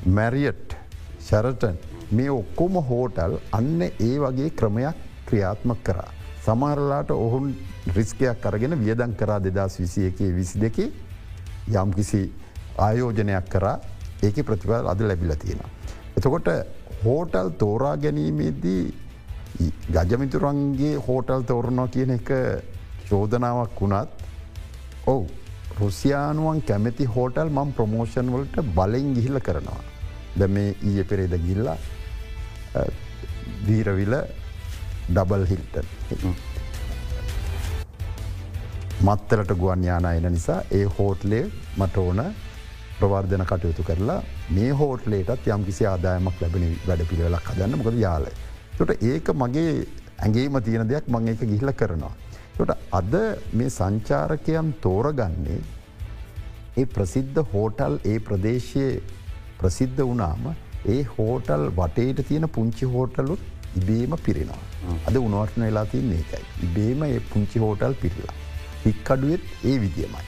[0.08, 0.75] මැරියට්
[1.22, 4.97] ශරටන් මේ ඔක්කොම හෝටල් අන්න ඒ වගේ ක්‍රමයක්
[5.27, 6.12] ක්‍රියාත්මක කරා.
[6.45, 7.55] සමහරලාට ඔහුන්
[7.96, 10.91] රිස්කයක් අරගෙන වියදන් කරා දෙදස් විසි එකේ විසි දෙකේ
[11.74, 12.22] යම් කිසි
[12.79, 13.79] ආයෝජනයක් කරා
[14.24, 15.61] ඒක ප්‍රතිඵල අද ලැබිල තියෙන.
[16.18, 16.48] එතකොට
[17.03, 18.83] හෝටල් තෝරා ගැනීමේදී
[19.91, 22.29] ගජමිතුරන්ගේ හෝටල් තෝරණෝ කියන එක
[23.09, 24.09] චෝදනාවක් වුණත්
[25.07, 25.25] ඔවු
[25.79, 29.81] රුසියානුවන් කැමති හෝටල් මම් ප්‍රමෝෂන් වලට බලෙන් ගිහිල්ල කරනවා.
[30.37, 31.77] ද මේ ඊය පෙරේද ගිල්ලා
[33.68, 34.16] දීරවිල
[35.07, 35.88] ඩබල් හිල්ටන්.
[39.03, 41.44] මත්තලට ගුවන් යානා එන නිසා ඒ හෝටලේ
[41.77, 42.22] මට ඕන
[43.00, 44.20] ප්‍රවර්ධන කටයුතු කරලා
[44.57, 48.27] මේ හෝටලේටත් යම් කිසි ආදායමක් ලැබෙන වැඩ පිළිවෙලක් හදන්න මොකද යාල.
[48.77, 49.74] තොට ඒක මගේ
[50.25, 52.14] ඇගේම තියෙන දෙයක් මං ඒක ගිහිල කරනවා.
[52.57, 53.16] තොට අද
[53.53, 55.59] මේ සංචාරකයන් තෝරගන්නේ
[56.77, 58.94] ඒ ප්‍රසිද්ධ හෝටල් ඒ ප්‍රදේශයේ
[59.59, 60.48] ප්‍රසිද්ධ වනාම
[60.93, 63.41] ඒ හෝටල් වටේට තියෙන පුංචි හෝටලුත්
[63.81, 64.63] ඉබේම පිරෙනවා.
[65.07, 66.43] අද උනවටන වෙලා තින් ඒකයි.
[66.67, 68.35] ඉබේම ඒ පුංචි හෝටල් පිරිලා.
[68.85, 70.25] හික්කඩුවත් ඒ විදිියමයි.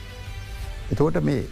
[0.91, 1.43] එතෝට මේ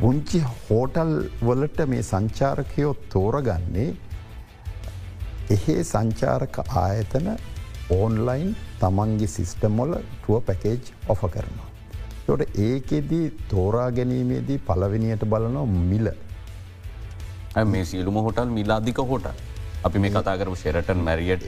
[0.00, 1.14] පුංචි හෝටල්
[1.48, 3.88] වලට මේ සංචාරකයෝ තෝරගන්නේ
[5.56, 7.28] එහෙේ සංචාරක ආයතන
[7.96, 11.68] ඕන්ලයින් තමන්ගේ සිිස්ටමොල ටුව පැකේජ් ඔෆ කරනවා.
[12.26, 16.08] තොට ඒකෙදී තෝරා ගැනීමේදී පලවෙනියට බලනො මිල.
[17.74, 19.26] මේ සියලුම හොටල් මිලාධික හොට
[19.86, 21.44] අපි මේ කතා කරම ශෙරටන් මැරියට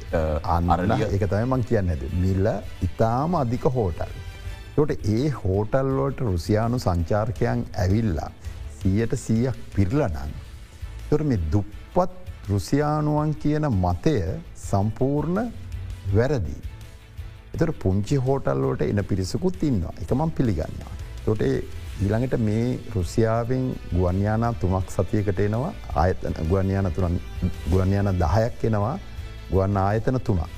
[0.56, 2.46] අරලිය එක තමයි මං කියන්න ඇද මිල්ල
[2.86, 4.12] ඉතාම අධික හෝටල්.
[4.76, 8.30] තොට ඒ හෝටල්ලෝට රුසියානු සංචාර්කයන් ඇවිල්ලා
[8.78, 10.32] සියට සීයක් පිර්ලනන්.
[11.10, 12.12] තොර මේ දුප්පත්
[12.52, 14.16] රුසියානුවන් කියන මතය
[14.68, 15.52] සම්පූර්ණ
[16.14, 16.56] වැරදි.
[17.54, 20.94] එතට පුංචි හෝටල්ලෝට එන පිරිසකුත් ඉන්නවා එකමම් පිළිගන්නවා.
[21.26, 21.42] තොට
[22.02, 27.16] ඊළඟට මේ රුසියාවෙන් ගුවන්යානා තුමක් සතියකට එනවා ආයතන ගුවන්යාන තුරන්
[27.72, 28.94] ගුවන්යාන දහයක් එනවා
[29.50, 30.54] ගුවන් ආයතන තුනක්.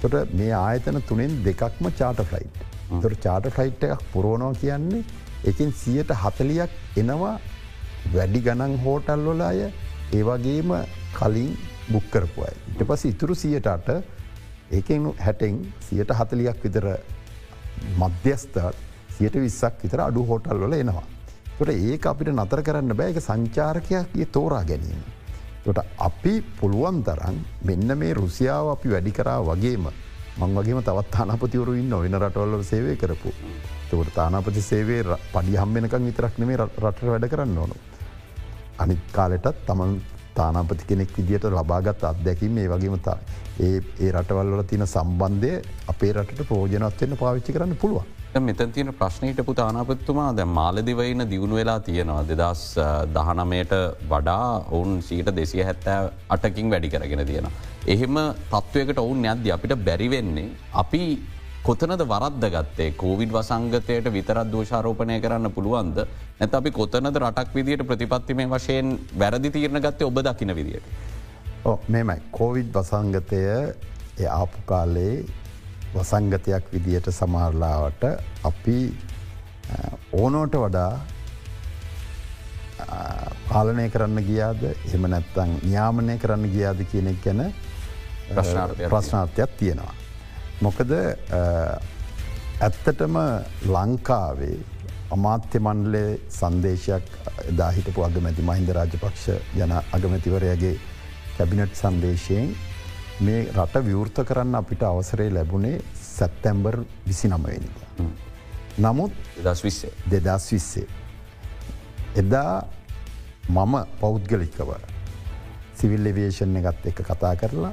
[0.00, 2.56] තොට මේ ආයතන තුනෙන් දෙකක්ම චාට ෆ්ලයිට්.
[3.02, 5.04] තොට චාට ෆ්ලයිට් එකක් පුරෝණෝ කියන්නේ
[5.50, 7.34] එකින් සියට හතලියක් එනවා
[8.14, 9.60] වැඩි ගණන් හෝටල්ලොල අය
[10.18, 10.72] ඒවගේම
[11.18, 11.52] කලින්
[11.92, 12.52] බුක්කරපුයි.
[12.72, 13.92] ඉට පස ඉතුරු සියටට
[14.78, 16.88] ඒකෙන් හැටෙන් සියට හතලියක් විතර
[18.02, 18.58] මධ්‍යස්ථත්
[19.18, 21.04] සියට විස්සක් විතර අඩු හෝටල් වල එනවා.
[21.58, 25.04] තොට ඒ අපිට නතර කරන්න බෑක සංචාරකයක් තෝරා ගැනීම.
[25.64, 29.86] තොට අපි පුළුවන් තරන් මෙන්න මේ රුසියාව අපි වැඩි කරා වගේම
[30.38, 33.30] මං වගේම තවත් තානපතිවරු ඉන්න ඔයන රටවල්ල සේවය කරපු.
[33.90, 37.76] තවට තානාපති සේවේ පඩි හම්මෙනකං විතරක් නෙමේ රට වැඩ කරන්න ඕනු.
[38.78, 39.96] අනිත් කාලෙටත් තමන්
[40.34, 43.16] තානාපති කෙනෙක් විදිට ලබාගත් අත්දැකීම මේ වගේමතා
[43.60, 45.52] ඒ ඒ රටවල්ල තින සම්බන්ධය
[45.88, 48.06] අපේ රට ප්‍රෝජනත්වයන්න පාවිච්චි කරන්න පුළුවන්.
[48.40, 52.64] මෙතන් තියෙන ප්‍රශ්නයට පුත අනාපත්තුමා දැ මාලදිවයින දියුණු වෙලා තියෙනවා දෙදස්
[53.14, 53.72] දහනමයට
[54.10, 57.48] වඩා ඔවුන් සීට දෙසිය හැත්තෑ අටකින් වැඩි කරගෙන තියෙන.
[57.86, 58.18] එහෙම
[58.52, 60.50] තත්ත්වයකට ඔවුන් යද්‍ය අපිට බැරිවෙන්නේ
[60.82, 61.02] අපි
[61.68, 65.96] කොතනද වරද්ද ගත්තේ කෝවිඩ් වසංගතයට විතරත් දෝෂාරෝපනය කරන්න පුළුවන්ද
[66.40, 70.86] නැත අපි කොතනද රටක් විදියට ප්‍රතිපත්තිමේ වශයෙන් වැරදි තීරණ ගත්තේ ඔබ දකින විදියට.
[71.88, 73.42] මෙමයි කෝවිඩ් වසංගතය
[74.36, 75.24] ආපු කාලේ
[75.94, 78.02] වසංගතයක් විදියට සමහරලාවට
[78.50, 78.78] අපි
[80.12, 80.92] ඕනෝට වඩා
[83.48, 84.62] පාලනය කරන්න ගියාද
[84.94, 87.42] එම නැත්තං න්‍යාමනය කරන්න ගියාද කියනෙක් ගැන
[88.90, 89.94] ප්‍රශ්නාර්ථයක් තියෙනවා.
[90.60, 90.90] මොකද
[92.60, 93.16] ඇත්තටම
[93.74, 94.56] ලංකාවේ
[95.16, 97.04] අමාත්‍ය මණ්ඩලේ සංදේශයක්
[97.58, 99.26] දාහිටපු අගමැති මහින්ද රාජපක්ෂ
[99.64, 100.76] යන අගමැතිවරයගේ
[101.36, 102.48] කැබිනට් සංදේශයෙන්
[103.18, 106.76] මේ රට විවෘත කරන්න අපිට අවසරේ ලැබුණේ සැත්තැම්බර්
[107.06, 107.76] විසි නමවෙනිද.
[108.78, 110.86] නමුත් දස් විස්සේ දෙදස් විස්සේ.
[112.16, 112.66] එදා
[113.48, 114.70] මම පෞද්ගලිකව
[115.74, 117.72] සිවිල් එවේෂන් එකත් එක කතා කරලා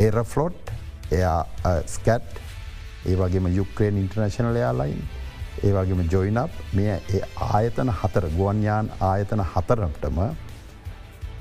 [0.00, 0.72] එරෆලොට්
[1.12, 1.46] එයා
[1.86, 2.42] ස්කැට්
[3.04, 5.02] ඒ වගේම යුක්‍රේන් ඉන්ටර්නශනල යාලයින්
[5.62, 6.90] ඒ වගේම ජොයිනප් මෙය
[7.48, 10.18] ආයතන හතර ගුවන්යාන් ආයතන හතරටම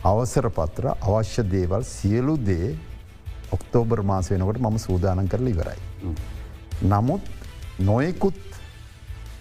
[0.03, 2.69] අවසර පත්‍ර අවශ්‍ය දේවල් සියලු දේ
[3.51, 5.79] ඔක්තෝබර් මාස වෙනකොට මම සූදානන් කරල ඉවරයි.
[6.83, 7.21] නමුත්
[7.79, 8.39] නොයෙකුත්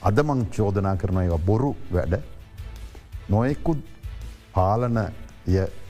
[0.03, 2.15] අදමං චෝදනා කරන ඒවා බොරු වැඩ
[3.29, 3.81] නොයෙකුත්
[4.53, 5.07] පාලනය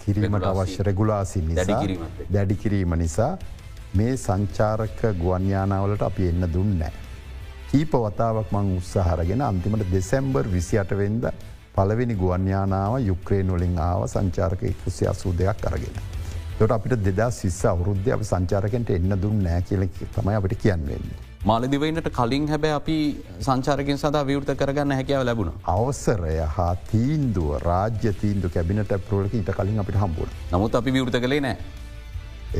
[0.03, 1.83] කිරීමට අවශ්‍ය රෙගුලාසි නිසා
[2.31, 3.33] දැඩි කිරීම නිසා
[3.95, 6.93] මේ සංචාරක ගුවන්යානාවලට අපි එන්න දුන්නෑ.
[7.71, 11.25] කීප වතාවක් මං උත්සාහරගෙන අන්තිමට දෙසැම්බර් විසියටවෙන්ද
[11.75, 16.16] පලවෙනි ගුවන්යානාව යුක්‍රේන් වලින් ආව සංචාරක එක්කුසි අසූ දෙයක් අරගෙන.
[16.59, 19.83] තොට අපිට දෙදා සිස්ස අවුද්ධ අප සංචාරකෙන්ට එන්න දුන්න නෑ කියල
[20.15, 21.17] තමයි අපිට කියන්වෙන්නේ.
[21.49, 22.95] මාලදිවයිනට කලින් හැබැ අපි
[23.49, 25.51] සංචාරකින් සඳ විවෘත කරගන්න හැකියාව ලැබුණ.
[25.73, 30.31] අවසරය හා තීන්දුව රාජ්‍ය තීන්දු කැබිනට ප්‍රෝලක ඉට කලින් අපිට හම්බුව.
[30.53, 31.59] නමුත් අපි විවෘත කළේ නෑ.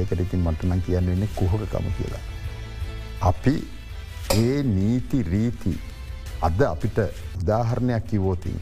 [0.01, 2.25] ඒකට ඉතින් මටනම් කියන්න වෙන්නේ කුහකකම කියලා.
[3.31, 3.55] අපි
[4.43, 5.73] ඒ නීති රීති
[6.51, 7.01] අද අපිට
[7.41, 8.61] උදාහරණයක් කිවෝතින්.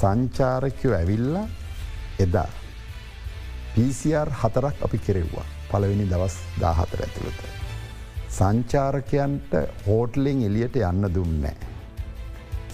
[0.00, 1.38] සංචාරකයෝ ඇවිල්ල
[2.26, 2.48] එදා.
[3.74, 7.40] PCR හතරක් අපි කෙරෙව්වා පළවෙනි දවස් දාහතර ඇතුළත.
[8.38, 9.52] සංචාරකයන්ට
[9.86, 11.54] හෝටලිං එලියට යන්න දුන්නෑ.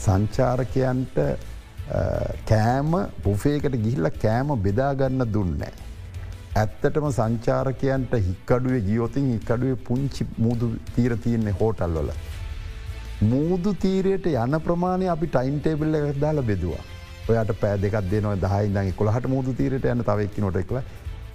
[0.04, 1.20] සංචාරකයන්ට
[2.50, 2.90] කෑම
[3.24, 5.72] බුෆේකට ගිහිල්ල කෑම බෙදාගන්න දුන්නෑ.
[6.62, 12.12] ඇත්තටම සංචාරකයන්ට හික්කඩුවේ ගියෝතින් හිකඩුවේ පුංචි මුූදු තීර තියෙන්නේ හෝටල් වල.
[13.32, 16.84] මූදු තීරයට යන ප්‍රමාණය අපි ටයින් ටේබල්ල දාල බෙදවා.
[17.28, 20.80] ඔයාට පෑ දෙකක් දෙනවා දහයිදගේ කොළහට මුූදු තීරයට යන තවක්කි නොට එකල.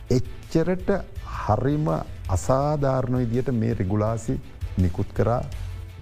[0.10, 0.90] එච්චරට
[1.40, 1.88] හරිම
[2.30, 4.40] අසාධාරණ විදියට මේ රෙගුලාසි
[4.78, 5.42] නිකුත් කරා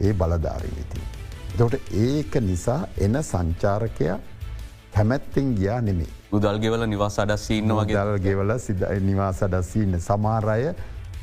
[0.01, 1.01] ඒ බලධාරීවිති.
[1.57, 4.17] දොට ඒක නිසා එන සංචාරකයා
[4.93, 6.11] කැමැත්තෙන් ගියා නෙමේ.
[6.31, 10.73] උදල්ගෙවල නිවාස අඩස්සීන්න වගේ දල් ගෙවල සිද නිවාස අඩස්සීන්න සමාරය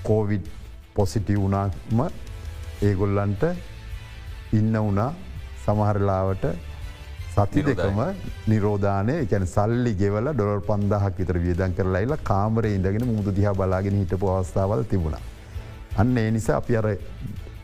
[0.02, 0.46] කෝවිඩ්
[0.94, 2.02] පොසිටි වුණාම
[2.83, 3.44] ඒගොල්ලන්ට
[4.52, 5.12] ඉන්න වුණා
[5.64, 6.44] සමහරලාවට
[7.38, 7.98] සති දෙකම
[8.46, 14.14] නිරෝධානය එකැන සල්ලි ගෙවල ඩොල් පන්දහක් විතර වියදන් කරලායිල කාමරය ඉඳගෙන මුදු දිහා බලාගෙන හිට
[14.16, 15.22] පවස්ථාවල් තිබුණා.
[15.96, 16.88] අන්න ඒ නිසා අපි අර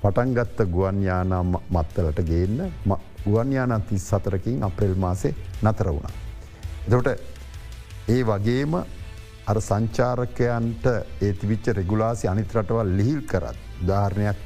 [0.02, 2.60] පටන්ගත්ත ගුවන්යානම් මත්තලට ගේන්න
[3.26, 6.14] ගුවන්යාන තිස් සතරකින් අප්‍රෙල් මාසේ නතර වුණා.
[6.90, 7.08] දොට
[8.08, 8.74] ඒ වගේම
[9.46, 10.86] අර සංචාරකයන්ට
[11.20, 13.58] ඒතිවිච්ච රෙගුලාසි අනිතරටවල් ලිහිල් කරත්
[13.88, 14.38] ධාරණයක්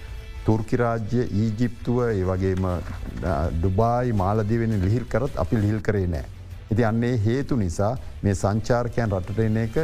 [0.48, 2.66] තුර්කිරාජ්‍ය ඊජිප්තුව ඒ වගේම
[3.54, 6.26] ඩුබායි මාලදිවෙන ලිහිල් කරත් අපි ලිහිල් කරේ නෑ.
[6.70, 9.80] ඉති අන්නේ හේතු නිසා මේ සංචාර්කයන් රටට එන එක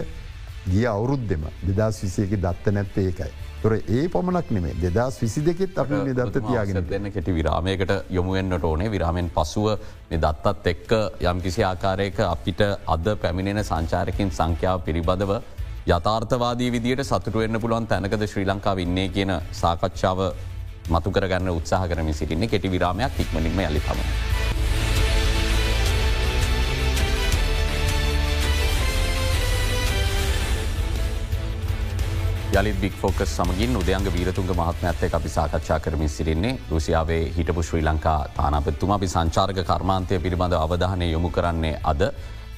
[0.66, 3.32] ගිය අවුරුද්දෙම දෙදස් විසයක දත්ත නැත්ත ඒකයි.
[3.62, 8.90] තොර ඒ පමණක් නෙමේ දෙදස් විසි දෙකෙත් අප දත්ත තියාගෙන දෙන්න කෙටි විරාමයකට යොමුුවෙන්න්නට ඕනේ
[8.90, 9.68] විරාමෙන් පසුව
[10.14, 10.92] දත්තත් එක්ක
[11.24, 15.32] යම් කිසි ආකාරයක අපිට අද පැමිණෙන සංචාරකින් සංඛ්‍යාව පිළිබඳව
[15.88, 20.20] යථාර්ථවාදී විදියට සතුරුවෙන්න්න පුළුවන් තැනකද ශ්‍රී ලංකා ඉන්නේ කියන සාකච්ඡාව
[20.90, 24.00] මතු කරගන්න උත්සාහ කරම සිටින්නේ කෙටි විරාමයක් ඉක්මනින්ම යලි තම.
[32.54, 38.20] යලි බික් ෆෝකස් සමගින් උදයන්ග වීරතුන්ග මහත්මඇත්තේ අපි සාකච්ඡා කරමින් සිරින්නේ රුසියාවේ හිටපු ශ්‍රී ලංකා
[38.36, 42.02] තානපත්තුම අපි සංචාර්ග කර්මාන්තය පිළිබඳ අවධානය යොමු කරන්නේ අද.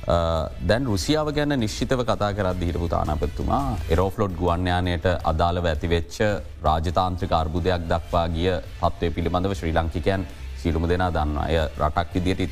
[0.07, 6.19] Uh, දැන් රුසියාව ගැන නිශ්චිතව කතා කරත් හිටපු තානපත්තුමා එරෝෆලොඩ් ගුවන්්‍යානයට අදාළව ඇතිවෙච්ච
[6.63, 10.27] රාජතාන්ත්‍රික අර්බුදයක් දක්වා ගිය තත්වය පිළිබඳව ශ්‍රී ලංකිකයන්
[10.61, 12.45] සිළුම දෙනා දන්න අය රටක් විදියට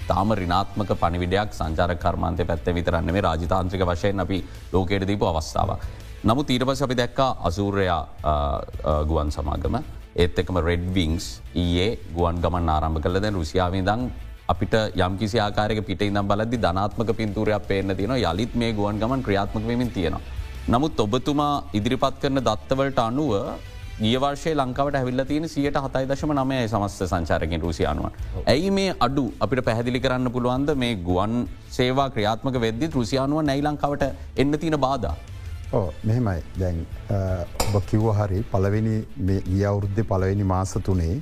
[0.00, 4.40] ඉතාම රිනාත්මක පනිවිඩයක් සංචාර කර්මාන්තය පැත්ත විතරන්න මේ රාජතාන්ත්‍රික වශයෙන් අපි
[4.72, 5.84] ලෝකයට දීපු අවස්ථාවක්.
[6.24, 9.76] නමුත් ඊට පස අපි දැක්කා අසූරයා uh, uh, ගුවන් සමාගම.
[10.16, 14.12] ඒත් එකම රෙඩ්විංස් ඒ ගුවන් ගමන් ආරම්භ කල දැන් රුසියාවේ දං
[14.52, 19.66] අපිට යම්කිසි ආකාරක පිට ඉනම් බලදදි ධනාත්මක පින්තුරයක් පේන්න තියෙන යළිත් මේ ගුවන් ගමන් ක්‍රියාත්මක
[19.68, 20.20] වෙමින් තියෙනවා.
[20.68, 23.32] නමුත් ඔබතුමා ඉදිරිපත් කරන දත්තවලට අනුව
[24.00, 28.12] ගියවර්ශය ලංකාවට ඇවිල්ල තියෙන සියට හතයි දශම නමය සමස්ත සංචාරකින් රුසියානුවන්.
[28.52, 31.36] ඇයි මේ අඩු අපිට පැහැදිලි කරන්න පුළුවන්ද මේ ගුවන්
[31.76, 34.04] සේවා ක්‍රියාත්මක වෙද්දි රුසියානුව නැයි ලංකාවට
[34.36, 35.06] එන්න තියෙන බාධ.
[35.72, 36.82] ඕ මෙහෙමයි දැන්
[37.68, 38.96] ඔබ කිව්ව හරි පලවෙනි
[39.48, 41.16] ගිය අවුරුද්ධ පලවෙනි මාස තුනේ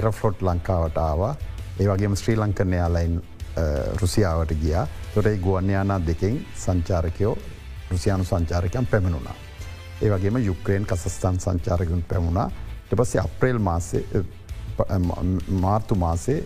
[0.00, 1.32] එරෆ්ලොට් ලංකාවට ආවා
[1.80, 3.12] ඒ වගේම ශ්‍රී ලංකන යාලයින්
[4.00, 7.36] රුසියාවට ගියා තොරයි ගුවන්යානා දෙකෙන් සංචාරකයෝ
[7.90, 9.36] රුසියානු සංචාරකයන් පැමිණුණා.
[10.02, 12.50] ඒ වගේම යුක්්‍රේන් කසස්ථාන් සංචාරකුන් පැමුණා
[12.92, 14.02] එපස්සේ අප්‍රේල් මාසේ
[15.60, 16.38] මාර්තු මාසේ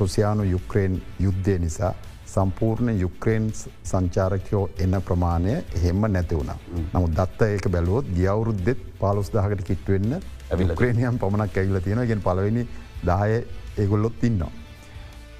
[0.00, 1.92] රුසියානු යුක්්‍රේන් යුද්ධය නිසා
[2.26, 3.50] සම්පූර්ණ යුක්්‍රේන්
[3.84, 6.54] සංචාරකයෝ එන්න ප්‍රමාණය එහෙම නැති වුණ.
[6.94, 12.66] නමුත් දත්ත ඒක බැලුවොත් ගියවුරුද්දෙත් පාලොස් දහකට කිට්වෙන්න ඇවිලක්‍රේණයම් පමණක් ඇවිල තියෙන ගෙන් පලවෙනි
[13.06, 13.42] දාය
[13.78, 14.52] ඒගොල්ලොත් ඉන්නවා.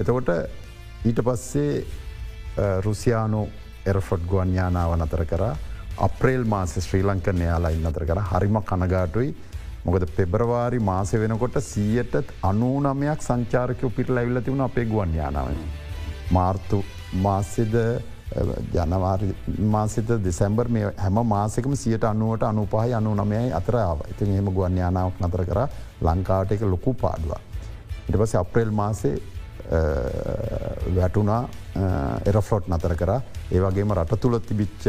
[0.00, 0.30] එතකොට
[1.04, 1.72] ඊට පස්සේ
[2.86, 3.40] රුසියානු
[3.86, 5.54] එරෆොට් ගුවන්යානාව නතර කරා.
[5.98, 8.20] අප්‍රේල් මාස ශ්‍රී ලංකන යාලා ඉන්නතර කර.
[8.30, 9.34] හරිම කනගාටුයි.
[9.84, 15.48] මොකද පෙබරවාරි මාස වෙනකොට සීයට අනූනමයක් සංචාරකය පිට ලැවිල්ල තිවුණ අපේ ගුවන් යානාව.
[16.30, 16.84] මාර්තු
[17.24, 17.74] මාසෙද
[18.74, 19.34] ජනවාරි
[19.74, 25.20] මාසිත දෙසැම්බර් මේ හැම මාසකම සියට අනුවට අනුපහහි අනු නමයයි අතරාව ඉතින් එහෙම ගුවන් යානාවක්
[25.20, 25.60] නතර කර.
[26.02, 27.32] ලංකාවට එක ලොකු පාඩුව.
[28.08, 29.16] ඉට පස අප්‍රේල් මාසේ
[30.96, 31.42] වැටුනා
[32.26, 33.12] එරෆ්ලොට් නතර කර
[33.50, 34.86] ඒවගේම රට තුළ තිබිච්ච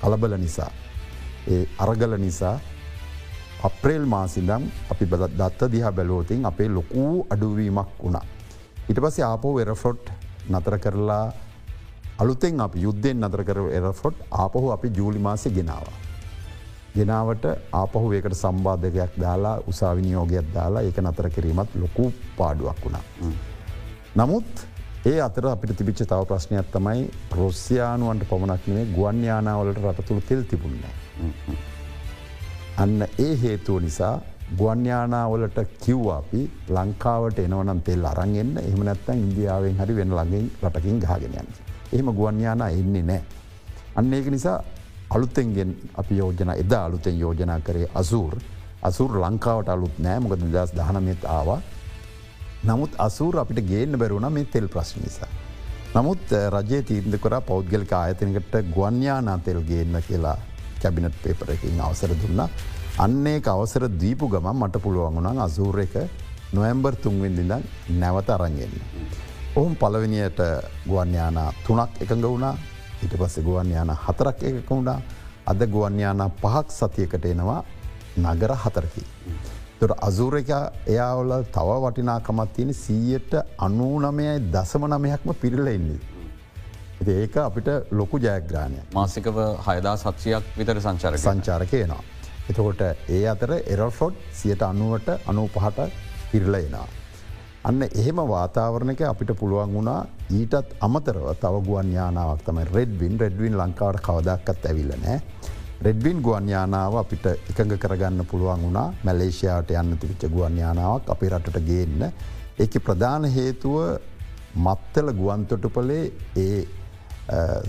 [0.00, 0.70] කලබල නිසා.
[1.48, 2.56] ඒ අරගල නිසා
[3.62, 8.24] අප්‍රේල් මාසිදම් අපි බදත් දත්ත දිහා බැලෝතින් අපේ ලොකූ අඩුවීමක් වුණා.
[8.88, 10.10] ඉට පස්සේ ආපෝ වෙරෆොට්
[10.50, 11.32] නතර කරලා
[12.18, 16.07] අලුතෙන් අප යුද්ධෙන් නතර කර එරෆොට් ආපහු අපි ජූලි මාසය ගෙනවා.
[16.98, 17.44] ගෙනාවට
[17.82, 22.06] ආපහු ඒකට සම්බාධකයක් දාලා උසාවිනියෝගයක් දාලා ඒක නතර කිරීමත් ලොකු
[22.38, 23.04] පාඩුවක් වුණා.
[24.18, 24.66] නමුත්
[25.06, 27.02] ඒ අතර අපිට තිබිච්ච තව ප්‍රශ්නයක් තමයි
[27.40, 30.82] රොස්්‍යයානුවන්ට පමණක්නේ ගුවන්්‍යානාවලට රටතුළ තෙල් තිබුන්න.
[32.82, 34.14] අන්න ඒ හේතුව නිසා
[34.60, 36.40] ගුවන්්‍යානාවලට කිව්වාපි
[36.76, 41.48] ලංකාවට එනවනම් තෙල් අරන්ගන්න එහම නැත්තන් ඉන්දියාවෙන් හරි වෙන ළඟින් රටකින් ගාගෙනයන්.
[41.92, 43.22] එහෙම ගුවන්්‍යානා එන්නේ නෑ.
[43.98, 44.58] අන්න ඒක නිසා
[45.10, 48.34] අලුත්තෙන්ගෙන් අපි යෝජන එදා අලුතෙන් යෝජනා කරේ අසූර්
[48.82, 51.60] අසුර ලංකාවට අලුත් නෑ මොකද දස් දහනමත් ආවා
[52.60, 55.30] නමුත් අසූර අපිට ගේන්න බැරුණ මේ තෙල් ප්‍රශ්න නිසා.
[55.94, 60.36] නමුත් රජය තීන්ද කර පෞද්ගලික ආයතනකට ගුවන්්‍යානා තෙල් ගේන්න කියලා
[60.82, 62.40] කැබිනට් පේපරකින් අවසර දුන්න.
[62.98, 65.94] අන්නේ අවසර දීපු ගම මට පුළුවන් වුණන් අසූර එක
[66.52, 67.54] නොවම්බර් තුන්වෙන්දිඳ
[67.92, 68.74] නැවත අරන්ගෙන්න.
[69.56, 70.40] ඔහුම් පලවෙනියට
[70.86, 72.54] ගුවන්්‍යානා තුනක් එකඟ වුණා
[73.04, 74.98] ඉට පස්ස ගුවන්්‍යාන හතරක් එකක වුණා
[75.46, 77.60] අද ගුවන්්‍යානා පහක් සතියකට එනවා
[78.18, 79.04] නගර හතරකි.
[79.80, 80.50] තොට අසූරක
[80.86, 86.00] එයාවල තව වටිනාකමත් තියෙන සීයට අනූනමයයි දසම නමයක්ම පිරිල එන්නේ.
[87.08, 92.02] ඒක අපිට ලොකු ජයග්‍රාණය මාසිකව හයදා සත්සයක් විතර සංචාර සංචාරකයනවා.
[92.50, 95.90] එතකොට ඒ අතර එරෆොට් සියට අනුවට අනූ පහට
[96.32, 96.86] පිරිලයිනා.
[97.64, 104.04] අන්න එහෙම වාතාවරණක අපිට පුළුවන් වුණා ඊටත් අමතරව තව ගුවන් යානාවක් තමයි රෙඩ්වින් රෙඩ්වින් ලංකාවට
[104.06, 105.18] කවදක්කත් ඇවිල්ල නෑ.
[105.80, 112.06] රෙඩ්වින් ගුවන්යානාව අපිට එකඟ කරගන්න පුළුවන් වුණා මැලේෂයාට යන්න තිවිච්ච ගුවන්යානාවක් අපේ රටට ගේන්න.
[112.58, 113.76] එක ප්‍රධාන හේතුව
[114.56, 116.04] මත්තල ගුවන්තොටුපලේ
[116.36, 116.66] ඒ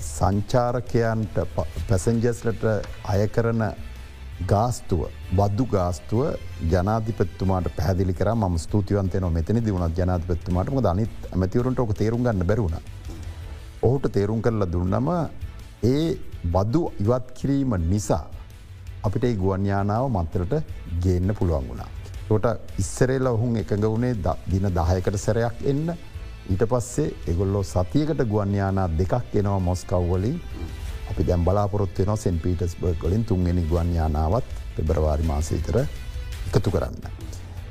[0.08, 1.38] සංචාරකයන්ට
[1.90, 2.66] පැසෙන්ජස්ලට
[3.06, 3.64] අය කරන
[4.48, 5.02] ගාස්තුව
[5.38, 6.22] බද්දු ගාස්තුව
[6.72, 8.30] ජනාධිපත්තුමාට පැදිලි කර.
[8.36, 12.78] ම ස්තුතිවන්තය නො මෙතනි දිවුණත් ජනාධපත්තුමාටම දනිත් ඇමතිවරුන්ට ඕක තේරුම් ගන්න බැරුණ.
[13.84, 15.10] ඔහුට තේරුම් කරලා දුන්නම
[15.84, 16.18] ඒ
[16.56, 18.26] බදු ඉවත් කිරීම නිසා
[19.04, 20.54] අපිට ඒ ගුවන්යානාව මන්තරට
[21.04, 21.90] ගේන්න පුළුවන් වුණා.
[22.30, 24.16] ට ඉස්සරේල ඔහුන් එකඟ වුණේ
[24.52, 25.88] දින දායකට සැරයක් එන්න.
[26.52, 30.38] ඊට පස්සේ එගොල්ලෝ සතියකට ගුවන්යානා දෙකක් එනවා මොස්කව්වලින්
[31.10, 35.78] අපි දැම් බලාපොරොත් වෙන සෙන් පීටස් බර්ග වලින් තුන්ගෙන ගුවන්යානාවත් පෙබරවාරි මාසීතර
[36.48, 37.04] එකතු කරන්න.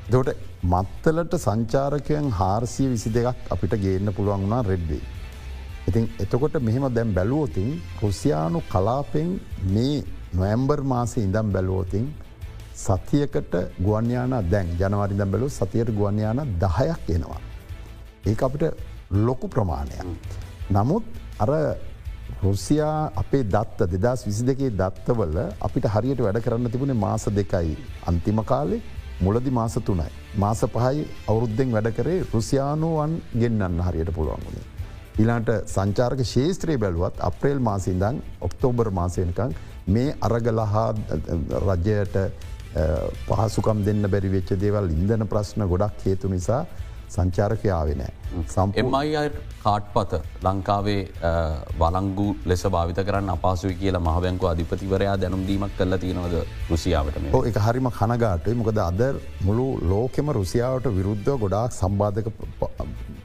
[0.09, 5.03] දට මත්තලට සංචාරකයන් හාරසිය විසි දෙකක් අපිට ගේන්න පුළුවන් වුණා රෙඩ්වේ.
[5.87, 7.69] ඉතින් එතකොට මෙහෙම දැම් බැලුවෝතින්
[8.01, 9.29] රුසියානු කලාපෙන්
[9.67, 9.99] මේ
[10.33, 12.07] නොඇම්බර් මාසය ඉඳම් බැලුවෝතින්
[12.77, 17.39] සතියකට ගුවන්යාන දැන් ජනවාරි දම් බැලු සතියට ගුවන්යාන දහයක් එනවා.
[18.25, 18.63] ඒ අපිට
[19.19, 20.05] ලොකු ප්‍රමාණයක්.
[20.71, 21.03] නමුත්
[21.39, 21.51] අර
[22.41, 27.75] රුසියා අපේ දත්ත දෙදස් විසි දෙකේ දත්තවල අපිට හරියට වැඩ කරන්න තිබුණේ මාස දෙකයි
[28.05, 28.81] අන්තිම කාලේ
[29.21, 30.09] මුලදි මාස තුනයි.
[30.35, 34.67] මාස පහයි අවුරුද්ධෙන් වැඩ කරේ රුසියානුවන් ගෙන්න්න හරියට පුළුවන් වුණේ.
[35.17, 39.55] ඉලාට සංචාර්ක ශේත්‍රයේ බැලුවත් අප්‍රේල් මාසින්දං ඔක්තෝබර් මාසයනකං
[39.87, 40.87] මේ අරගලහා
[41.67, 42.15] රජයට
[43.27, 46.61] පහසුකම් දෙන්න බැරි වෙච්ච දේවල් ඉන්දන ප්‍රශ්න ගොඩක් හේතු නිසා
[47.15, 48.13] සංචාරකයාවේ නෑ.
[48.81, 49.29] එමයි
[49.63, 50.13] කාට්පත
[50.47, 51.01] ලංකාවේ
[51.81, 56.35] වලංගු ලෙස භාවිත කරන්න අපසුයි කියලා මහබැංකු අධිපතිවරයා දැනුම්දීමක් කල්ල තියෙනවද
[56.71, 57.33] රුසියාවට මේ?
[57.51, 58.55] එක හරිම කනගාටයි.
[58.61, 59.01] මොකද අද
[59.47, 62.31] මුළු ලෝකෙම රුසියාවට විරුද්ධ ගොඩාක් සම්බාධක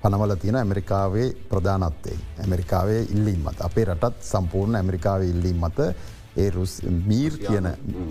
[0.03, 2.19] පනවල තියෙන ඇමරිකාවේ ප්‍රධානත්තේ.
[2.43, 3.59] ඇමරිකාවේ ඉල්ලින් මත.
[3.69, 5.79] අපේ රටත් සම්පූර්ණ ඇමරිකාවේ ඉල්ලින් මත.
[6.37, 6.51] ඒ
[7.09, 7.67] මීර් කියන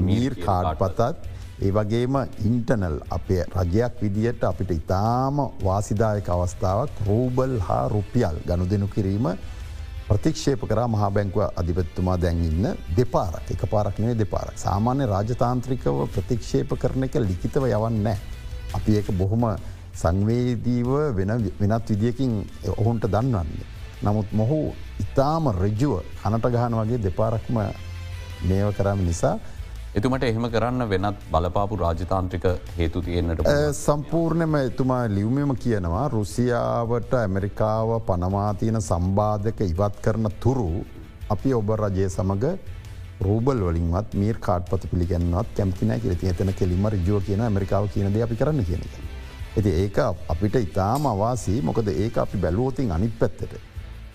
[0.10, 1.33] මීර් කාඩ් පතත්
[1.64, 2.16] ඒ වගේම
[2.48, 9.28] ඉන්ටනල් අපේ රජයක් විදියට අපිට ඉතාම වාසිදායක අවස්ථාවක් රූබල් හා රුපියල් ගණු දෙනු කිරීම
[10.08, 17.16] ප්‍රතික්ෂේප කර මහා බැංකුව අධිපත්තුමා දැන්ඉන්න දෙපාරක් එක පාරක්නේ දෙපාරක් සාමාන්‍ය රාජතාන්ත්‍රිකව ප්‍රතික්ෂේප කරන එක
[17.30, 18.18] ලිකිතව යවන්නෑ.
[18.76, 19.46] අපි ඒක බොහොම
[20.02, 20.92] සංවේදීව
[21.62, 22.32] වෙනත් විදිියකින්
[22.78, 23.66] ඔහුන්ට දන්වන්නේ.
[24.04, 24.60] නමුත් මොහු
[25.00, 27.58] ඉතාම රජුව කනට ගහන වගේ දෙපාරක්ම
[28.50, 29.36] මේව කරම නිසා
[29.98, 32.46] එතුමට එහෙම කරන්න වෙනත් බලපාපු රාජතාන්ත්‍රික
[32.78, 40.70] හේතු තියෙන්න්නට සම්පූර්ණයම එතුමා ලියවමම කියනවා රුසියාවට ඇමරිකාව පනමාතියන සම්බාධක ඉවත් කරන තුරු
[41.36, 42.48] අපි ඔබ රජය සමඟ
[43.28, 48.66] රූබල් වලින්වත් මීර් කාට්පත පිළිගන්නවත් කැමතිනෑ කිරති එතන කෙලිම රජුව කියන ඇමරිකාව කියනද අපි කරන්න
[48.70, 48.96] කියන එක.
[49.58, 50.00] ඇති ඒක
[50.34, 53.54] අපිට ඉතාම අවාසී මොකද ඒක අපි බැලුවෝතින් අනිත් පැත්තට.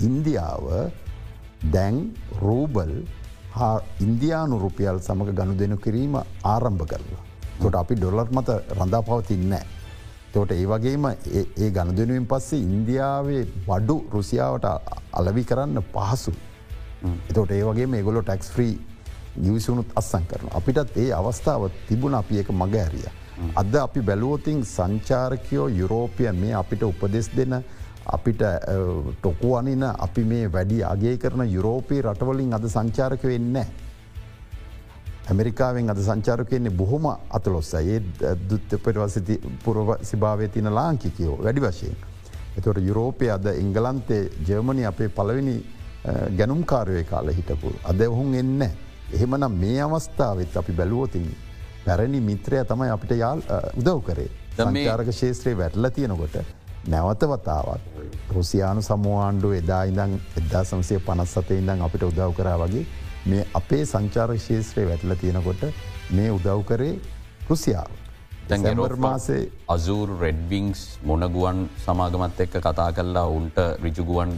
[0.01, 0.67] ඉන්දියාව
[1.77, 2.03] දැන්
[2.43, 2.93] රූබල්
[4.01, 7.23] ඉන්දයානු රුපියල් සමඟ ගණු දෙනු කිරීම ආරම්භ කරලා.
[7.61, 9.67] තොට අපි ඩොලර් මත රඳා පවතින්නෑ.
[10.33, 14.67] තෝට ඒ වගේම ඒ ගණදනුවෙන් පස්සේ ඉන්දියාවේ වඩු රුසියාවට
[15.13, 16.33] අලවි කරන්න පහසු.
[17.31, 18.75] එතොට ඒ වගේ මේගොලො ටැක්ස් ්‍රී
[19.37, 20.53] නිවිසුනුත් අස්සං කරන.
[20.59, 23.09] අපිටත් ඒ අවස්ථාව තිබුණ අපි එක මග ඇරිය.
[23.55, 27.63] අද අපි බැලුවෝතින් සංචාරකයෝ යුරෝපියන් මේ අපිට උපදෙස් දෙන්න
[28.09, 28.43] අපිට
[29.21, 33.57] ටොකු අනින අපි මේ වැඩි අගේ කරන යුරෝපී රටවලින් අද සංචාරක වෙන්න.
[35.29, 38.01] ඇමරිකාවෙන් අද සංචාරකයන්නේ බොහොම අතලොස්ස ඒ
[38.51, 41.97] දුත්තපටවසති පුරව සිභාවය තින ලාංකිකයෝ වැඩි වශයෙන්.
[42.57, 45.57] එතොට යුරෝපය අද එංගලන්තේ ජර්මණි අපේ පලවෙනි
[46.39, 47.73] ගැනුම් කාරය කාල හිටපු.
[47.85, 48.63] අද ඔහුන් එන්න.
[49.13, 51.27] එහෙමනම් මේ අවස්ථාවත් අපි බැලුවෝතින්
[51.85, 53.43] පැරණි මිත්‍රය තමයි අපිට යාල්
[53.77, 54.31] උදව් කරේ.
[54.57, 57.83] සංචාරක ශේත්‍රයේ වැටල තියෙනකොට නැවත වතාවත්
[58.35, 62.85] රුසියානු සමූආණ්ඩු එදා ඉඳං එදා සංසය පනස් සතේ ඉඳං අපිට උදව් කරා වගේ
[63.27, 65.63] මේ අපේ සංචාර ශේත්‍රය වැටල තියෙනකොට
[66.11, 66.95] මේ උදව් කරේ
[67.49, 67.91] රුසියාව.
[68.99, 74.33] මාසේ අසූර් රෙඩ්විංස් මොනගුවන් සමාගමත් එක්ක කතා කල්ලා උන්ට රිජුගුවන්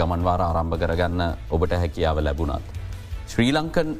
[0.00, 2.66] ගමන්වාර ආරම්භ කරගන්න ඔබට හැකියාව ලැබුණත්.
[3.26, 3.90] ශ්‍රී ලංකන්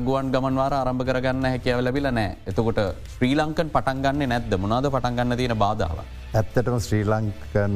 [0.00, 2.80] ගුවන් ගමන්වාර ආරම්භ කරගන්න හැකියාව ලැබිල නෑ එතකොට
[3.14, 5.98] ශ්‍රී ලංකන් පටන්ගන්න නැද්ද මොනාද පටන්ගන්න තියෙන බාධාව.
[6.38, 7.74] ඇත්තටම ශ්‍රී ලංකන්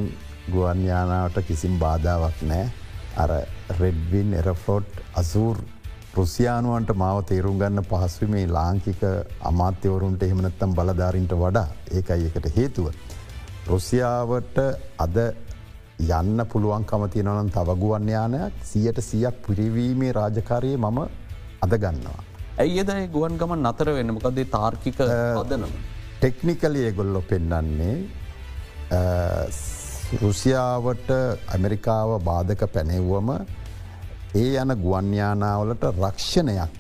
[0.53, 2.65] ගුවන්යානාවට කිසිම් බාධාවක් නෑ
[3.23, 3.33] අර
[3.81, 5.61] රෙඩ්වින් එරෆලෝට් අසූර්
[6.17, 9.05] රුසියානුවන්ට මාව තේරුම් ගන්න පහස්වීමේ ලාංකික
[9.51, 11.67] අමාත්‍යවරුන්ට එහෙමනත්තම් බලධාරින්ට වඩා
[11.99, 12.91] ඒකයි එකට හේතුව.
[13.71, 14.61] රුසියාවට
[15.07, 15.17] අද
[16.11, 20.99] යන්න පුළුවන්කම තියෙනවනම් තවගුවන්යානයක් සියට සියක් පිරිවීමේ රාජකාරයේ මම
[21.65, 22.21] අද ගන්නවා.
[22.63, 25.05] ඇයිද ගුවන් ගමන් නතර වෙන්න මොකදේ තාර්කික
[25.43, 25.83] අදනම්.
[26.17, 27.99] ටෙක්නිකලි ඒගොල්ලො පෙන්නන්නේ
[30.23, 31.11] රුසියාවට
[31.55, 33.31] ඇමරිකාව බාධක පැනෙව්වම
[34.35, 36.73] ඒ යන ගුවන්යානාවලට රක්ෂණයක්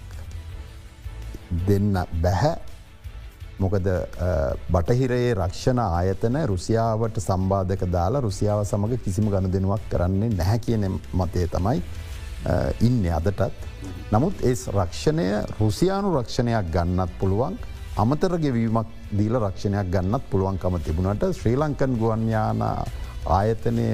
[1.68, 2.56] දෙන්න බැහැ
[3.60, 3.86] මොකද
[4.72, 11.46] බටහිරයේ රක්ෂණ ආයතන රුසියාවට සම්බාධක දාලා රුසියාව සමඟ කිසිම ගණ දෙනුවක් කරන්නේ නැහැ කියන මතය
[11.54, 11.82] තමයි
[12.80, 13.52] ඉන්න අදටත්.
[14.12, 15.26] නමුත් ඒ රක්ෂණය
[15.60, 17.58] රුසියානු රක්ෂණයක් ගන්නත් පුළුවන්
[18.02, 22.60] අමතර ගෙවීමක් දීල රක්ෂණයක් ගන්නත් පුළුවන්කම තිබුණට ශ්‍රී ලංකන් ගුවන්යාන
[23.36, 23.86] ආයතනය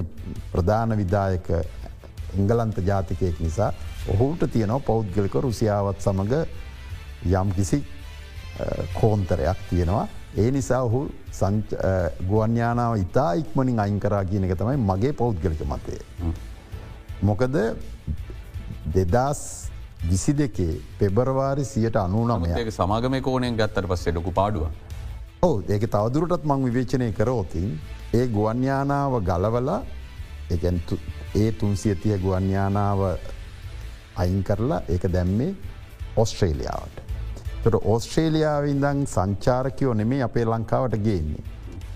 [0.53, 1.49] ප්‍රධාන විදායක
[2.38, 3.71] එංගලන්ත ජාතිකයෙක් නිසා
[4.14, 6.35] ඔහුට තියනව පෞද්ගලික රුසියාවත් සමඟ
[7.40, 7.81] යම් කිසි
[9.01, 10.07] කෝන්තරයක් තියෙනවා.
[10.37, 11.01] ඒ නිසා ඔහු
[12.29, 15.97] ගුවන්යානාව ඉතා ඉක්මනින් අයිංකරා කියන එක තමයි මගේ පෞද්ගලික මතය.
[17.23, 17.57] මොකද
[18.95, 19.40] දෙදස්
[20.11, 24.67] විසි දෙකේ පෙබරවාරි සියට අනුනමය සමාගම කෝනයෙන් ගත්තර පස්සේ ලොකු පාඩුව.
[25.43, 27.71] ඕ ඒක තවදුරටත් මං විවේචනය කරෝතින්
[28.12, 29.81] ඒ ගුවන්යානාව ගලවලා
[31.35, 33.01] ඒ තුන්සියතිය ගුවන්යානාව
[34.16, 35.51] අයින් කරලා ඒක දැම්මේ
[36.16, 36.97] ඔස්ට්‍රේලියාවට.
[37.62, 41.45] තොට ඔස්ට්‍රේලියාවින්දං සංචාරකයෝ නෙමේ අපේ ලංකාවට ගේන්නේ.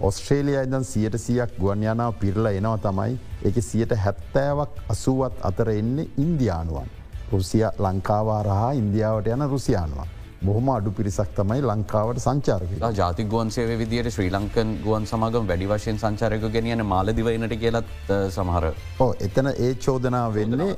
[0.01, 6.97] ඔස්ට්‍රේලියයා ඉදන් සියට සියක් ගුවන්යානාව පිරලා එනවා තමයි එක සියට හැත්තෑවක් අසුවත් අතර එන්නේ ඉන්දයානුවන්.
[7.33, 10.09] රුසිය ලංකාවාරහා ඉන්දියාවට යන රුසියානවා.
[10.41, 15.99] බොහොම අඩු පිරිසක් තමයි ලංකාවට සංචාරක ජාති ගුවන්සේ විදියට ශ්‍රී ලංකන් ගුවන් සමගම් වැඩි වශයෙන්
[15.99, 17.91] සංචාරක ගෙනියන මාලදිවයිනට කියලත්
[18.37, 18.66] සමහර.
[19.01, 20.70] ඕ එතන ඒ චෝදනා වෙන්නේ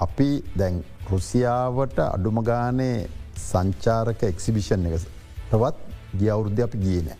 [0.00, 0.28] අපි
[0.58, 3.08] දැන් රුසියාවට අඩුමගානේ
[3.42, 5.08] සංචාරක එක්සිබිෂන් එක
[5.50, 5.76] තවත්
[6.20, 7.18] ගිය අවුරුද්ධ අපි ගිය නෑ.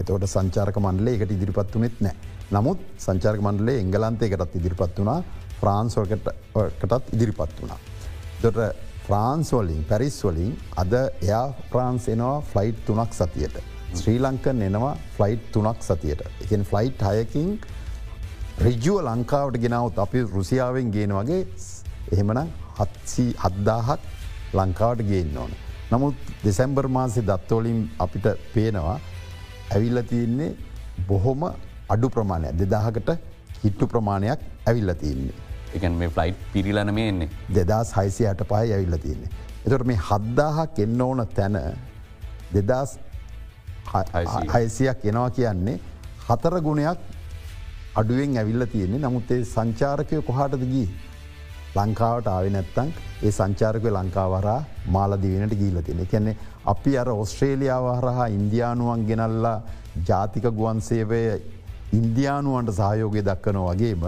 [0.00, 2.16] එතවට සංචාරක මණ්ඩලේ එකට ඉදිරිපත් වනෙත් නෑ.
[2.52, 5.20] නමුත් සංචාර්ක මණ්ඩලේ එංගලන්තයකටත් ඉදිරිපත් වනා
[5.60, 7.80] ෆ්‍රාන්ස්වකටත් ඉදිරිපත් වනා.
[8.42, 8.58] දොට
[9.06, 13.56] ෆ්‍රාන්ස්වලින් පැරිස්වලින් අද එයා ෆ්‍රාන්ස් එනවා ෆ්ලයිට් තුනක් සතියට.
[13.94, 16.22] ශ්‍රී ලංකන් එනවා ෆ්ලයිට් තුනක් සතියට.
[16.44, 17.48] එකන් ෆ්ලයිට් හයකින්
[18.60, 21.42] රිජුව ලංකාවට ගෙනවත් අපි රුසියාවෙන් ගේන වගේ
[22.12, 22.40] එහෙමන
[22.78, 24.00] හත්සී හද්දාහක්
[24.54, 25.52] ලංකාවට ගේන්න ඕන.
[25.92, 28.98] නමුත් දෙසැම්බර් මාසි දත්තවලින් අපිට පේනවා
[29.70, 30.50] ඇවිල්ල තියන්නේ
[31.08, 31.42] බොහොම
[31.88, 33.10] අඩු ප්‍රමාණයක් දෙදාහකට
[33.62, 35.51] හිට්ටු ප්‍රමාණයක් ඇවිල්ල තියන්නේ.
[35.76, 39.30] එකන් මේ ෆ්ලයිට් පිරිලන මේ එන්නේ දෙදස් හයිසියට පහ ඇවිල්ල තියන්නේ.
[39.66, 41.58] එතොට මේ හද්දාහක් එන්න ඕන තැන
[42.54, 42.98] දෙදස්
[44.54, 45.78] හයිසියක් එනවා කියන්නේ
[46.28, 46.98] හතර ගුණයක්
[48.00, 50.88] අඩුවෙන් ඇවිල්ල තියෙන්නේ නමුත් ඒ සංචාරකය කොහටද ගී.
[51.76, 52.88] ලංකාවට ආව නැත්තං
[53.26, 54.60] ඒ සංචාරකය ලංකාවරා
[54.94, 56.06] මාලදිවෙනට ගීල තියෙන.
[56.12, 56.36] කැන්නේ
[56.72, 59.58] අපි අර ඔස්ට්‍රේලියාව හරහා ඉන්දයානුවන් ගෙනල්ලා
[60.08, 61.22] ජාතික ගුවන් සේවය
[62.00, 64.04] ඉන්දයානුවන්ට සහයෝගය දක්කනෝ වගේම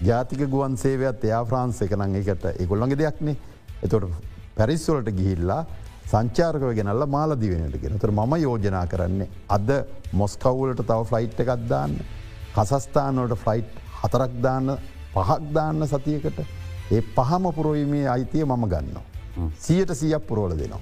[0.00, 3.36] ජාතික ගුවන් සේවයත් එයා ෆ්‍රන්ස් එක නං එකට එකොල්ලඟ දෙයක්නේ
[3.82, 4.08] එතොට
[4.56, 5.64] පැරිස්වලට ගිහිල්ලා
[6.06, 9.68] සංචාර්කව ගෙනල්ල මාලදිවෙනට ගෙන තර ම යෝජනා කරන්නේ අද
[10.12, 11.98] මොස්කවුලට තව ෆ්ලයිට් එකක්දාන්න
[12.54, 14.76] කසස්ථානොට ෆ්ලයිට් හතරක් දාන්න
[15.12, 16.40] පහක් දාන්න සතියකට
[16.90, 19.04] ඒ පහම පුරොීමේ අයිතිය මම ගන්නවා.
[19.58, 20.80] සියට සියක් පුරෝල දෙනවා.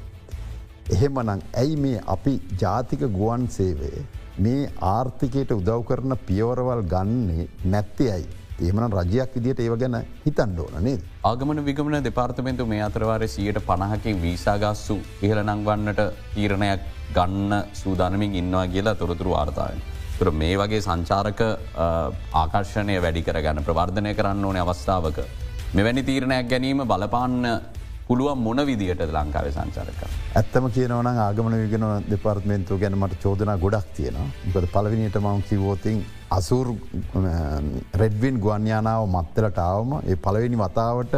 [0.91, 3.91] එහෙමනං ඇයි මේ අපි ජාතික ගුවන් සේවය
[4.39, 8.29] මේ ආර්ථිකයට උදව් කරන පියවරවල් ගන්නේ නැත්තේ ඇයි.
[8.67, 11.03] ඒමන රජයක් විදිට ඒව ගැන හිතන්න ඕන නේද.
[11.31, 14.97] ආගමන විගමන දෙපාර්තමෙන්තු මේ අතරවාර සියයට පණහකින් වීසාගස්සු
[15.27, 16.01] ඉහළ නංවන්නට
[16.35, 16.83] තීරණයක්
[17.17, 17.53] ගන්න
[17.83, 19.81] සූදානමින් ඉන්නවා කියලා තොරතුරු වාර්තාවෙන්.
[20.19, 21.41] තුර මේ වගේ සංචාරක
[22.43, 25.19] ආකර්ශණය වැඩි කරගන්න ප්‍රවර්ධනය කරන්න ඕන අවස්ථාවක.
[25.77, 27.49] මෙවැනි තීරණයක් ගැනීම බලපාන්න
[28.09, 30.01] පුළුවන් මොන විදිහට ලංකාවේ සංචාරක.
[30.35, 34.29] ඇත්තම කියනවන ආගමන විගෙන දෙපාර්ත්මේන්තු ගැන මට චෝදනා ගොඩක් තියෙනවා.
[34.55, 35.99] ගොද පලවිනිට මං කිවෝතින්
[36.31, 36.67] අසුර්
[37.95, 41.15] රෙඩ්වින් ගුවන්යානාව මත්තලට ආවම ඒ පළවෙනි වතාවට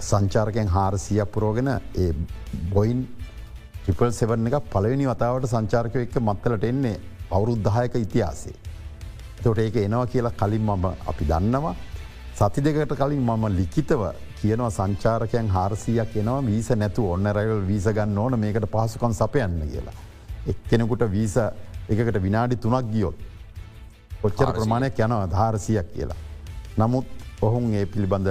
[0.00, 2.12] සංචාරකයෙන් හාරසියක් පුරෝගෙන ඒ
[2.72, 3.02] බොයින්
[3.76, 6.96] ටිපල් සෙවන එක පළවෙනි වතාවට සංචාර්කය එක්ක මත්තලට එන්නේ
[7.30, 8.56] අවුරුද්ධායක ඉතිහාසේ.
[9.42, 11.74] තොට ඒක එනවා කියලා කලින් මම අපි දන්නවා.
[12.34, 14.02] සති දෙකට කලින් මම ලිකිතව
[14.40, 19.96] කියනවා සංචාරකයන් හාරසියක් එනවා වීස නැතු ඔන්න රැවල් වීස ගන්න ඕන මේකට පහසුකම් සපයන්න කියලා.
[20.46, 21.36] එක්කෙනෙකුට වීස
[21.88, 23.16] එකට විනාඩි තුනක් ගියොත්.
[24.26, 26.20] ඔච්චර ප්‍රමාණයක් යනවා ධාරසියක් කියලා.
[26.78, 27.06] නමුත්
[27.46, 28.28] ඔහුන් ඒ පිළිබඳ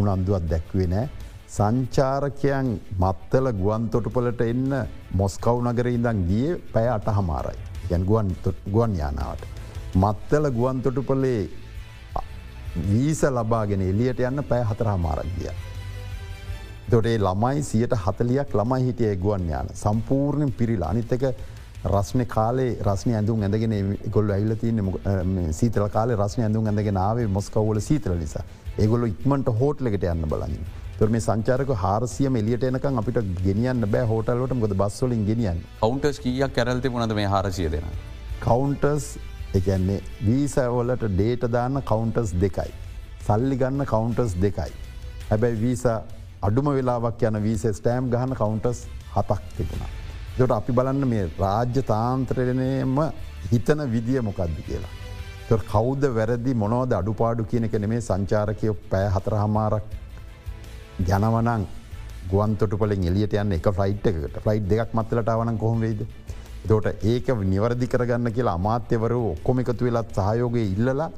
[0.00, 1.08] උනන්දුවත් දැක්වේ නෑ.
[1.56, 2.68] සංචාරකයන්
[3.02, 4.72] මත්තල ගුවන්තොටුපලට එන්න
[5.20, 7.60] මොස්කව් නගර ඉඳන් ගිය පැය අට හමාරයි.
[7.90, 8.04] ගැන්
[8.74, 9.46] ගුවන් යානාවට.
[9.94, 11.40] මත්තල ගුවන්තොටුපලේ
[12.90, 15.52] වීස ලබාගෙන එලියට යන්න පැය හතර හමාරක් ගිය.
[16.90, 21.24] දොටේ ළමයි සියට හතලියක් ළමයි හිටිය ගුවන් යාන සම්පූර්ණයෙන් පිරිලා අනිත්තක
[21.84, 23.74] රස්න කාලේ රස්න ඇඳුම් ඇඳගෙන
[24.14, 24.80] ගොල් ඇල්ල තියන
[25.58, 28.44] සීතල කාල රස්න ඇඳුම් ඇඳගෙන ආවේ මොස්කවල සීතල නිසා
[28.78, 30.56] ඒගොල්ල ඉක්මට හෝට්ලකට යන්න බලන්න.
[30.98, 36.54] තුර මේ සංචාරක හාරසියම එලියට එනකම් අපිට ගෙනියන්න බෑ හෝටල්ලට ගොද බස්වලින් ගෙනියන් කවන්ටස් කියක්
[36.58, 37.86] කැරල්ති පුනද මේ හරසිය දෙෙන.
[38.46, 39.06] කවන්ටස්
[39.60, 42.72] එකන්නේ වීසවලට ඩේට දාන්න කවන්ටස් දෙකයි.
[43.28, 44.72] සල්ලි ගන්න කවන්ටස් දෙකයි.
[45.30, 45.84] හැබැයි වීස
[46.48, 48.82] අඩුම වෙලාවක් යන වීස ස්ටෑම් ගහන කවන්ටස්
[49.14, 50.05] හතක් තිබුණා.
[50.38, 52.96] දොට අපි බලන්න මේ රාජ්‍ය තාන්ත්‍රණයම
[53.52, 54.92] හිතන විදිිය මොකක්ද කියලා.
[55.48, 59.86] තො කෞද්ද වැරදි මොනෝද අඩුපාඩු කියනක නෙමේ සංචාරකයෝ පෑ හතර හමාරක්
[61.08, 61.64] ගැනවනං
[62.32, 66.00] ගුවන්තොටපලින් එලියට යන්න එක ෆයිට් එකට ෆයිට් දෙක් මත්තලට වන කොහොමේද.
[66.68, 71.10] දෝට ඒක නිවරදි කරගන්න කියලා අමාත්‍යවරු ඔක්කොම එකතු වෙලත් සහයෝගය ඉල්ලලා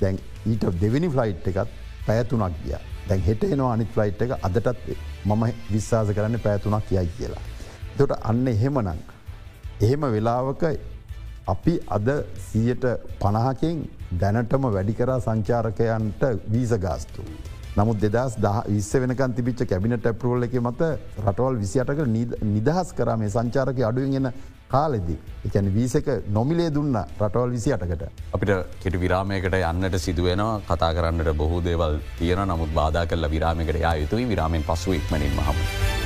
[0.00, 0.22] දැන්
[0.52, 4.88] ඊට දෙවිනි ෆ්ලයිට් එකත් පැයතුනක් ගිය දැන් හෙට එනවා අනිත් ෆ්ලයිට් එක අදටත්
[5.28, 7.44] මම විශ්වාස කරන්න පැයතුනක් යයි කියලා.
[7.98, 9.00] දොට අන්න එහෙමනං.
[9.80, 10.62] එහෙම වෙලාවක
[11.46, 12.08] අපි අද
[12.46, 12.86] සියට
[13.20, 13.84] පණහකින්
[14.14, 17.22] දැනටම වැඩිකරා සංචාරකයන්ට වීස ගාස්තු.
[17.76, 20.90] නමුත් දෙදස් දහ විස්ස වෙනකන් තිබිච්ච කැබිනට ඇපරෝල් එක මත
[21.24, 22.00] රටවල් විසියටක
[22.54, 24.30] නිදහස් කරා මේ සංචාරක අඩුවෙන්ගෙන
[24.68, 25.18] කාලෙදී.
[25.46, 28.02] එකැන වීසක නොමිලේ දුන්න රටවල් විසි අටකට.
[28.32, 33.94] අපිට කෙට විරාමයකට යන්නට සිදුවෙනවා කතා කරන්නට බොහෝ දේවල් තියෙන නමුත් බාධ කල්ල විරාමකට යා
[34.02, 36.05] යුතුයි විරාමෙන් පසු ඉක්මනින් මහම.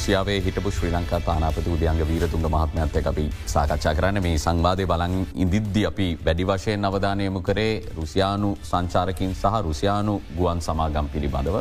[0.00, 5.82] රුසියාවේ හිටපු ශ්‍රී ලංකා තානාපති උදයන්ග වීරතුන්ග මහත්මඇත්ත අපි සාකච්ඡා කරන්න මේ සංවාධය බලන් ඉදිද්දි
[5.88, 11.58] අපි වැඩි වශයෙන් අවධානයමු කරේ රුසියානු සංචාරකින් සහ රුසියානු ගුවන් සමාගම් පිළිබඳව.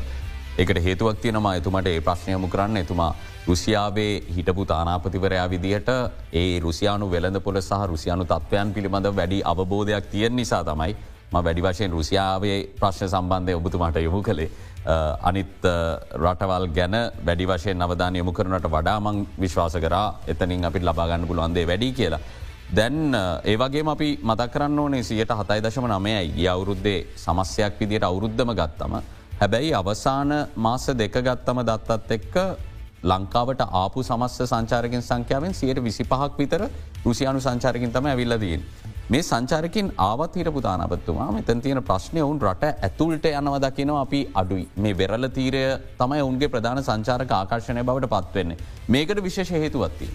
[0.57, 3.11] එකට හේතුවක් තියෙනවා එතුමට ඒ ප්‍රශ්නයමු කරන්න එතුමා
[3.49, 5.91] රුසියාවේ හිටපු තානාපතිවරයා විදිහට
[6.43, 10.95] ඒ රුසියානු වෙළඳ පොල සහ රුසියානු තත්වයන් පිළිබඳ වැඩි අවබෝධයක් තියෙන් නිසා තමයි
[11.31, 14.49] වැඩි වශයෙන් රුසියාවේ ප්‍රශ්න සම්බන්ධය ඔබතුමාට යොමු කළේ.
[15.21, 15.65] අනිත්
[16.15, 21.91] රටවල් ගැන වැඩි වශයෙන් අවධාන යොමු කරනට වඩාමං විශ්වාස කරා එතනින් අපිට ලබාගන්න පුළුවන්දේ වැඩි
[21.93, 22.19] කියලා.
[22.71, 23.15] දැන්
[23.45, 28.93] ඒවගේ අපි මතක් කරන්න ඕනේ සියට හතයි දශම නමයයි ගිය අවුරුද්දේ සමස්යක් විදියට අවුරුද්ධම ගත්තම.
[29.39, 32.35] හැබැයි අවසාන මාස දෙක ගත්තම දත්තත් එක්ක
[33.03, 36.61] ලංකාවට ආපු සමස්ස සංචාරකින් සංඛ්‍යාවෙන් සියට විසි පහක් විතර
[37.05, 38.63] රුසියානු සංචාරකින් තම ඇවිල්ලදීන්.
[39.14, 44.66] මේ සංචාරකින් ආවත් හිරපු තානපත්තුමා මෙතන් තියෙන ප්‍රශ්නය ඔවුන් රට ඇතුල්ට යනව දකිනවා අපි අඩුයි
[44.84, 45.62] මේ වෙරල තීරය
[46.01, 48.57] තමයි ඔවුන්ගේ ප්‍රධාන සංචාරක ආකර්ශණය බවට පත්වවෙන්නේ.
[48.88, 50.12] මේකට විශේෂ හේතුවත්තිය.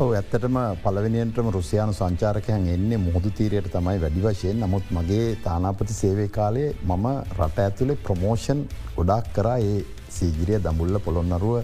[0.00, 6.28] ඔව ඇත්තටම පලවෙනියන්ටම රුසියානු සංචාරකයන් එන්නේ මුහුදු තීරයට තමයි වැඩි වශයෙන් නමුත් මගේ තානාපති සේවය
[6.38, 7.06] කාලේ මම
[7.38, 8.62] රට ඇතුළේ ප්‍රමෝෂන්
[8.96, 9.80] ගොඩක් කරා ඒ
[10.10, 11.58] සීගිරිය දඹුල්ල පොළොන්නරුව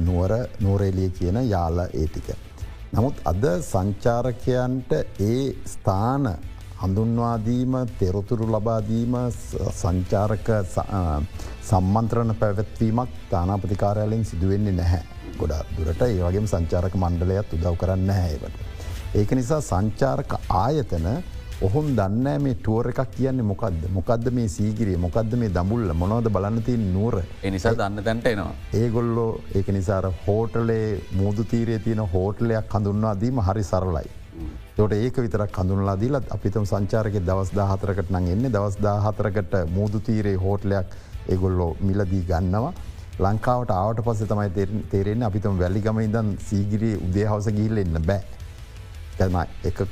[0.00, 2.34] නුවර නෝරේලිය කියන යාල ඒටික.
[2.92, 6.26] නමුත් අද සංචාරකයන්ට ඒ ස්ථාන
[6.80, 9.14] හඳුන්වාදීම තෙරතුරු ලබාදීම
[9.72, 10.48] සංචාරක
[11.68, 15.02] සම්මන්ත්‍රණ පැවැත්වීමක් තානාපතිකාරයාලෙන් සිදුවෙන්නේ නැහැ.
[15.40, 18.60] ගොඩා දුරට ඒවගේම සංචාරක මණ්ඩලයත් උදව් කරන්න හැවට.
[19.14, 21.08] ඒක නිසා සංචාරක ආයතන
[21.60, 26.74] ඔහුන් දන්න මේ ටුවර එකක් කියන්නේ මොකක්ද මොකක්ද මේ සීගිරිය මොකක්ද මේ දමුල්ල මොනවද බලන්නති
[26.86, 28.54] නුවර එනිසා දන්න තැන්ට එනවා.
[28.80, 30.88] ඒගොල්ලෝ ඒක නිසාර හෝටලේ
[31.20, 34.08] මුූදු තීරය තියෙන හෝටලයක් හඳුන්වා දීම හරි සරලයි.
[34.76, 40.36] තොට ඒක විතර කඳුනලා දීලත් අපිතම සංචාරක දවස් දාහතරකට නං එන්නේ දවස් දාහතරකට මුූදු තීරේ
[40.46, 40.96] හෝටලයක්
[41.28, 42.72] ඒගොල්ලෝ මිලදී ගන්නවා.
[43.20, 48.22] ලංකාවට ආවට පස්ස තමයි තේරෙන් අපිතම වැල්ලිගම ඉදන් සීගිරී උදේහවස ගිල්ල එන්න බෑ.
[49.18, 49.82] එක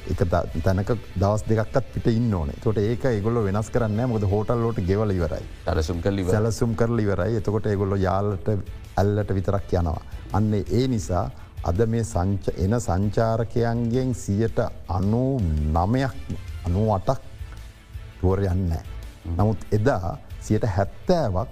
[0.64, 2.50] තැනක දවස් දෙකත් පිට ඉන්න ඕන.
[2.62, 5.44] තොට ඒක ගොල වෙනස් කරන්න මොද හෝටල්ලෝට ගෙවල ඉවරයි.
[5.64, 7.36] සැලසුම් කල සැලසුම් කරල ඉවරයි.
[7.36, 8.48] එතකොට ඒගොල්ල යාලට
[8.96, 10.00] ඇල්ලට විතරක් යනවා.
[10.32, 11.30] අන්න ඒ නිසා
[11.64, 14.58] අද මේ සංච එන සංචාරකයන්ගෙන් සියට
[14.88, 15.24] අනු
[15.72, 16.14] නමයක්
[16.66, 17.20] අනු අටක්
[18.20, 18.72] තුවර යන්න.
[19.36, 21.48] නමුත් එදා සියට හැත්තෑවක්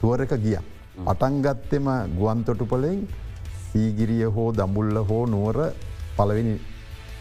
[0.00, 0.58] තුවර එක ගිය.
[0.98, 1.86] පටන්ගත්තෙම
[2.18, 3.06] ගුවන්තොටුපලෙන්
[3.68, 5.58] සීගිරිය හෝ දඹුල්ල හෝ නුවර
[6.16, 6.54] පලවෙනි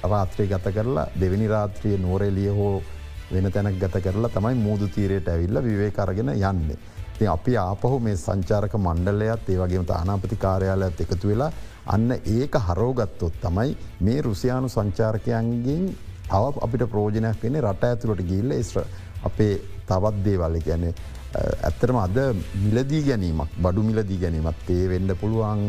[0.04, 2.84] රාත්‍රය ගත කරලා දෙවැනි රාත්‍රිය නෝරෙලිය හෝ
[3.32, 6.78] වෙන තැනක් ගත කරලා තමයි මුූදු තීරයට ඇවිල්ල විවේ කරගෙන යන්නේ.
[7.18, 11.52] ති අපි ආපහු මේ සංචාරක මණ්ඩලයත් ඒවගේම තානාපති කාර්යාලයත් එකතු වෙලා
[11.88, 15.86] අන්න ඒක හරෝගත්තොත් තමයි මේ රුසියානු සංචාරකයන්ගෙන්
[16.30, 18.84] තව අපිට ප්‍රෝජනයක් වෙන රට ඇතුළට ගිල්ල ස්්‍ර
[19.24, 19.54] අපේ
[19.88, 20.86] තවත් දේවල්ල ගැන
[21.38, 22.18] ඇත්තරම අද
[22.66, 25.64] මිලදී ගැනීමක් බඩු මිලදී ගැනීමත් ඒ වෙන්ඩ පුළුවන්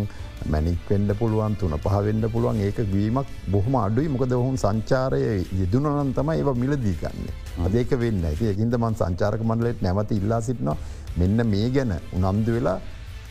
[0.46, 4.08] මැනික් වෙන්ඩ පුළුවන් තුන පහවෙන්ඩ පුළුවන් ඒක වීමක් බොහම අඩුයි.
[4.08, 5.20] මොකද ඔහුන් සංචාරය
[5.60, 7.26] යෙදුනනන් තම ඒව මිලදී ගන්න.
[7.66, 8.22] අදේක වෙන්න.
[8.24, 10.78] ඇති එකින්ද මන් සංචාරක මණ්ඩලෙට නැවත ඉල්ලා සිටිනවා.
[11.20, 12.78] මෙන්න මේ ගැන උනන්දු වෙලා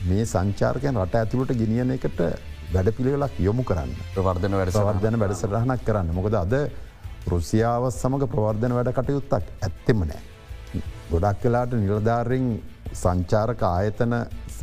[0.10, 2.22] මේ සංචාර්කයන් රට ඇතුළට ගෙනියන එකට
[2.74, 3.94] වැඩ පිළිවෙලක් යොමු කරන්න.
[4.16, 6.16] ප්‍රවර්ධන වැඩසවර්ධන වැඩසටහනක් කරන්න.
[6.20, 6.56] මොකද අද
[7.34, 10.37] රුසියාව සමඟ ප්‍රවර්ධන වැඩ කටයුත්තක් ඇත්තෙම නෑ.
[11.12, 12.48] ගොඩක් කලාට නිලධාරෙන්
[12.94, 14.14] සංචාරක ආයතන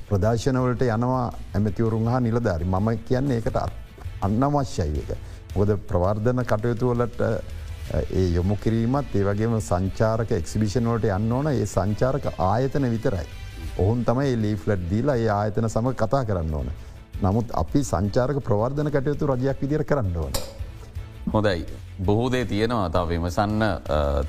[0.08, 1.24] ප්‍රදර්ශනවලට යනවා
[1.54, 3.58] ඇමතිවරුන් හා නිලධාරි මම කියන්නේ ඒකට
[4.26, 5.10] අන්නවශ්‍යයි එක.
[5.56, 7.20] ගොද ප්‍රවර්ධන කටයුතුවලට
[7.92, 13.26] ඒ යොමු කිරීමත් ඒවගේම සංචාරක එක්සිබිෂනෝට යන්න ඕන ඒ සංචාරක ආයතන විතරයි.
[13.78, 16.68] ඔහුන් තමයි ලීෆ්ලට් දීලා ඒ ආයතන සම කතා කරන්න ඕන.
[17.22, 20.32] නමුත් අපි සංචාරක ප්‍රවර්ධන කටයුතු රජයක් විදිර කරන්න ඕන.
[21.26, 21.66] හොඳයි.
[22.00, 23.62] බොහෝදේ තියෙනවා අතාව විමසන්න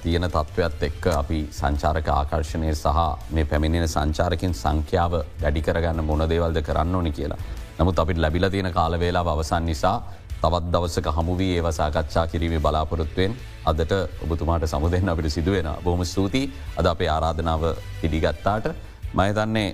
[0.04, 3.00] තියෙන තත්ත්වත් එක්ක අපි සංචාරක ආකර්ශණය සහ
[3.32, 7.40] මේ පැමිණෙන සංචාරකින් සංඛ්‍යාව වැඩි කරගන්න මොනදේවල්ද කරන්න ඕනි කියලා.
[7.80, 9.98] නමුත් අපිට ලැබිල තියෙන කාලවෙලා අවසන් නිසා
[10.42, 13.36] තවත් දවසක හමුවී ඒව සාකච්ඡා කිරීමේ බලාපොරොත්තුවෙන්
[13.66, 13.94] අදට
[14.24, 17.64] ඔබතුමාට සමුදෙන් අපිට සිදුවෙන බොහම ස්තුතියි අද අපේ ආරාධනාව
[18.02, 18.72] පිළිගත්තාට
[19.14, 19.68] මයතන්නේ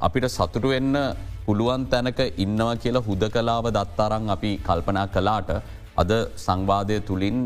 [0.00, 1.00] අපිට සතුටු වෙන්න
[1.46, 5.50] පුළුවන් තැනක ඉන්නවා කියලා හුද කලාව දත්තාරං අපි කල්පනා කලාට
[6.02, 7.38] අද සංවාදය තුළින්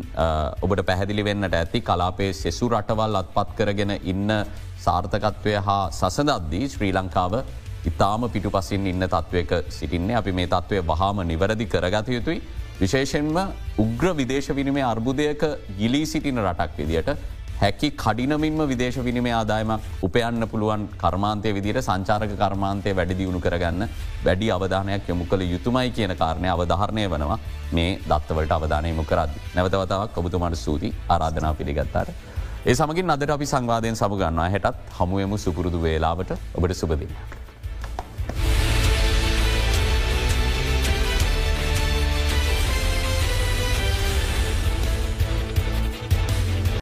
[0.64, 4.30] ඔබට පැහැදිලි වෙන්නට ඇති කලාපේ සෙසු රටවල් අත්පත් කරගෙන ඉන්න
[4.86, 7.34] සාර්ථකත්වය හා සසදද්දී ශ්‍රී ලංකාව
[7.84, 12.42] ඉතාම පිටු පසින් ඉන්න තත්ත්වයක සිටින්නේ අපි මේ තත්ත්වය වහාම නිවැරදි කරගත යුතුයි.
[12.80, 13.36] විශේෂෙන්ම
[13.78, 15.42] උග්‍ර විදේශ විනිමේ අර්බුදයක
[15.78, 17.10] ගිලී සිටින රටක් විදියට
[17.60, 23.88] හැකි කඩිනමින්ම විදේශ විනිමේ ආදායමක් උපයන්න පුළුවන් කර්මාන්තය විදිට සංචාරක කර්මාන්තය වැඩි දියුණු කරගන්න
[24.24, 27.38] වැඩි අවධානයක් යොමු කළ යුතුමයි කියන කාරණය අවධාරණය වනවා
[27.72, 29.36] මේ දත්තවලට අවධානයමු කරද.
[29.54, 32.10] නැවතවතාවක් ඔබතුමට සූති ආරාධනා පිළිගත්තාට.
[32.66, 37.41] ඒ සමගින් අදට අපි සංවාධයෙන් සමගන්නවා හැටත් හමුවමු සුපුරුදු වේලාවට ඔබට සුපදිනයක්.